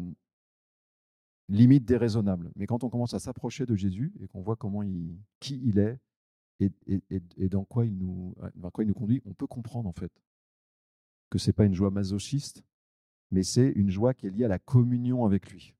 limite 1.49 1.85
déraisonnable. 1.85 2.51
Mais 2.55 2.65
quand 2.67 2.83
on 2.83 2.89
commence 2.89 3.13
à 3.13 3.19
s'approcher 3.19 3.65
de 3.65 3.75
Jésus 3.75 4.13
et 4.19 4.27
qu'on 4.27 4.41
voit 4.41 4.55
comment 4.55 4.83
il, 4.83 5.17
qui 5.39 5.61
il 5.63 5.79
est 5.79 5.99
et, 6.59 6.71
et, 6.87 7.49
dans, 7.49 7.65
quoi 7.65 7.85
il 7.85 7.97
nous, 7.97 8.33
dans 8.55 8.71
quoi 8.71 8.83
il 8.83 8.87
nous 8.87 8.93
conduit, 8.93 9.21
on 9.25 9.33
peut 9.33 9.47
comprendre 9.47 9.89
en 9.89 9.93
fait 9.93 10.11
que 11.29 11.37
ce 11.37 11.49
n'est 11.49 11.53
pas 11.53 11.65
une 11.65 11.73
joie 11.73 11.91
masochiste, 11.91 12.63
mais 13.31 13.43
c'est 13.43 13.71
une 13.71 13.89
joie 13.89 14.13
qui 14.13 14.27
est 14.27 14.29
liée 14.29 14.45
à 14.45 14.49
la 14.49 14.59
communion 14.59 15.25
avec 15.25 15.51
lui. 15.51 15.75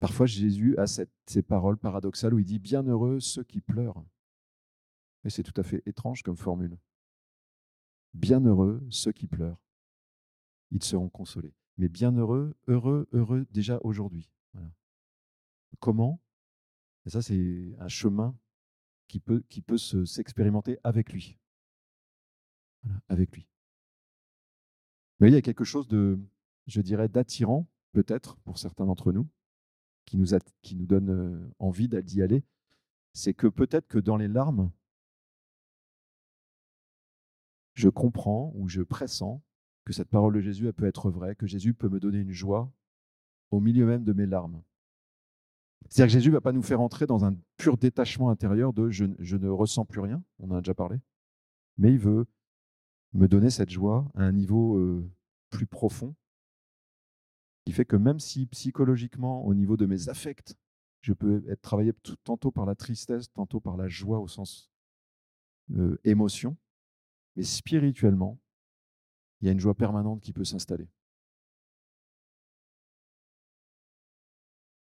Parfois, 0.00 0.26
Jésus 0.26 0.76
a 0.78 0.86
cette, 0.88 1.12
ces 1.26 1.42
paroles 1.42 1.78
paradoxales 1.78 2.34
où 2.34 2.38
il 2.38 2.44
dit 2.44 2.58
Bienheureux 2.58 3.20
ceux 3.20 3.44
qui 3.44 3.60
pleurent. 3.60 4.04
Et 5.24 5.30
c'est 5.30 5.44
tout 5.44 5.60
à 5.60 5.62
fait 5.62 5.82
étrange 5.86 6.22
comme 6.22 6.36
formule. 6.36 6.76
Bienheureux 8.14 8.84
ceux 8.90 9.12
qui 9.12 9.28
pleurent 9.28 9.61
ils 10.72 10.82
seront 10.82 11.08
consolés. 11.08 11.54
Mais 11.76 11.88
bienheureux, 11.88 12.56
heureux, 12.66 13.08
heureux 13.12 13.46
déjà 13.50 13.78
aujourd'hui. 13.84 14.30
Comment? 15.80 16.20
Et 17.06 17.10
ça, 17.10 17.22
c'est 17.22 17.74
un 17.78 17.88
chemin 17.88 18.36
qui 19.08 19.20
peut, 19.20 19.42
qui 19.48 19.60
peut 19.60 19.78
s'expérimenter 19.78 20.78
avec 20.82 21.12
lui. 21.12 21.38
avec 23.08 23.32
lui. 23.32 23.48
Mais 25.20 25.28
il 25.28 25.34
y 25.34 25.36
a 25.36 25.42
quelque 25.42 25.64
chose 25.64 25.86
de, 25.86 26.18
je 26.66 26.80
dirais, 26.80 27.08
d'attirant, 27.08 27.68
peut-être, 27.92 28.36
pour 28.38 28.58
certains 28.58 28.86
d'entre 28.86 29.12
nous, 29.12 29.28
qui 30.04 30.16
nous, 30.16 30.26
qui 30.62 30.74
nous 30.74 30.86
donne 30.86 31.10
euh, 31.10 31.54
envie 31.58 31.88
d'y 31.88 32.22
aller. 32.22 32.44
C'est 33.12 33.34
que 33.34 33.46
peut-être 33.46 33.86
que 33.86 33.98
dans 33.98 34.16
les 34.16 34.28
larmes, 34.28 34.72
je 37.74 37.88
comprends 37.88 38.52
ou 38.54 38.68
je 38.68 38.82
pressens 38.82 39.42
que 39.84 39.92
cette 39.92 40.08
parole 40.08 40.34
de 40.34 40.40
Jésus 40.40 40.66
elle 40.66 40.72
peut 40.72 40.86
être 40.86 41.10
vraie, 41.10 41.34
que 41.34 41.46
Jésus 41.46 41.74
peut 41.74 41.88
me 41.88 42.00
donner 42.00 42.18
une 42.18 42.32
joie 42.32 42.70
au 43.50 43.60
milieu 43.60 43.86
même 43.86 44.04
de 44.04 44.12
mes 44.12 44.26
larmes. 44.26 44.62
C'est-à-dire 45.88 46.12
que 46.12 46.18
Jésus 46.18 46.28
ne 46.28 46.34
va 46.34 46.40
pas 46.40 46.52
nous 46.52 46.62
faire 46.62 46.80
entrer 46.80 47.06
dans 47.06 47.24
un 47.24 47.34
pur 47.56 47.76
détachement 47.76 48.30
intérieur 48.30 48.72
de 48.72 48.90
je, 48.90 49.04
ne 49.04 49.48
ressens 49.48 49.84
plus 49.84 50.00
rien, 50.00 50.22
on 50.38 50.50
en 50.50 50.56
a 50.56 50.60
déjà 50.60 50.74
parlé, 50.74 50.98
mais 51.76 51.92
il 51.92 51.98
veut 51.98 52.26
me 53.12 53.28
donner 53.28 53.50
cette 53.50 53.70
joie 53.70 54.10
à 54.14 54.22
un 54.22 54.32
niveau 54.32 54.78
euh, 54.78 55.10
plus 55.50 55.66
profond, 55.66 56.14
qui 57.64 57.72
fait 57.72 57.84
que 57.84 57.96
même 57.96 58.20
si 58.20 58.46
psychologiquement, 58.46 59.44
au 59.44 59.54
niveau 59.54 59.76
de 59.76 59.86
mes 59.86 60.08
affects, 60.08 60.54
je 61.02 61.12
peux 61.12 61.44
être 61.48 61.60
travaillé 61.60 61.92
tantôt 62.24 62.50
par 62.50 62.64
la 62.64 62.74
tristesse, 62.74 63.30
tantôt 63.32 63.60
par 63.60 63.76
la 63.76 63.88
joie 63.88 64.20
au 64.20 64.28
sens 64.28 64.70
euh, 65.76 65.98
émotion, 66.04 66.56
mais 67.36 67.42
spirituellement, 67.42 68.38
il 69.42 69.46
y 69.46 69.48
a 69.48 69.52
une 69.52 69.60
joie 69.60 69.74
permanente 69.74 70.20
qui 70.20 70.32
peut 70.32 70.44
s'installer. 70.44 70.88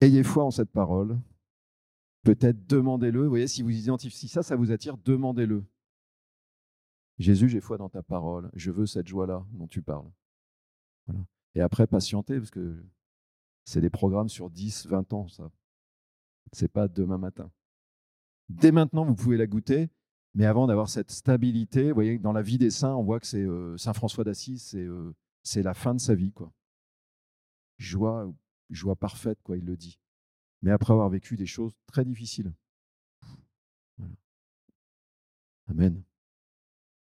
Ayez 0.01 0.23
foi 0.23 0.45
en 0.45 0.51
cette 0.51 0.71
parole. 0.71 1.19
Peut-être 2.23 2.67
demandez-le. 2.67 3.23
Vous 3.23 3.29
voyez, 3.29 3.47
si 3.47 3.63
vous 3.63 3.75
identifiez, 3.75 4.17
si 4.17 4.27
ça, 4.27 4.43
ça 4.43 4.55
vous 4.55 4.71
attire, 4.71 4.97
demandez-le. 4.97 5.65
Jésus, 7.17 7.49
j'ai 7.49 7.59
foi 7.59 7.77
dans 7.77 7.89
ta 7.89 8.03
parole. 8.03 8.51
Je 8.53 8.71
veux 8.71 8.85
cette 8.85 9.07
joie-là 9.07 9.45
dont 9.51 9.67
tu 9.67 9.81
parles. 9.81 10.09
Et 11.55 11.61
après, 11.61 11.87
patientez, 11.87 12.37
parce 12.37 12.51
que 12.51 12.83
c'est 13.65 13.81
des 13.81 13.89
programmes 13.89 14.29
sur 14.29 14.49
10, 14.49 14.87
20 14.87 15.13
ans, 15.13 15.27
ça. 15.27 15.51
C'est 16.51 16.71
pas 16.71 16.87
demain 16.87 17.17
matin. 17.17 17.51
Dès 18.49 18.71
maintenant, 18.71 19.05
vous 19.05 19.15
pouvez 19.15 19.37
la 19.37 19.47
goûter 19.47 19.89
mais 20.33 20.45
avant 20.45 20.67
d'avoir 20.67 20.89
cette 20.89 21.11
stabilité, 21.11 21.89
vous 21.89 21.95
voyez, 21.95 22.17
dans 22.17 22.31
la 22.31 22.41
vie 22.41 22.57
des 22.57 22.69
saints, 22.69 22.95
on 22.95 23.03
voit 23.03 23.19
que 23.19 23.27
c'est 23.27 23.43
euh, 23.43 23.77
Saint 23.77 23.93
François 23.93 24.23
d'Assise, 24.23 24.63
c'est 24.63 24.79
euh, 24.79 25.13
c'est 25.43 25.63
la 25.63 25.73
fin 25.73 25.93
de 25.93 25.99
sa 25.99 26.15
vie, 26.15 26.31
quoi. 26.31 26.51
Joie, 27.77 28.31
joie 28.69 28.95
parfaite, 28.95 29.39
quoi, 29.43 29.57
il 29.57 29.65
le 29.65 29.75
dit. 29.75 29.99
Mais 30.61 30.71
après 30.71 30.93
avoir 30.93 31.09
vécu 31.09 31.35
des 31.35 31.47
choses 31.47 31.73
très 31.87 32.05
difficiles. 32.05 32.53
Amen. 35.67 36.03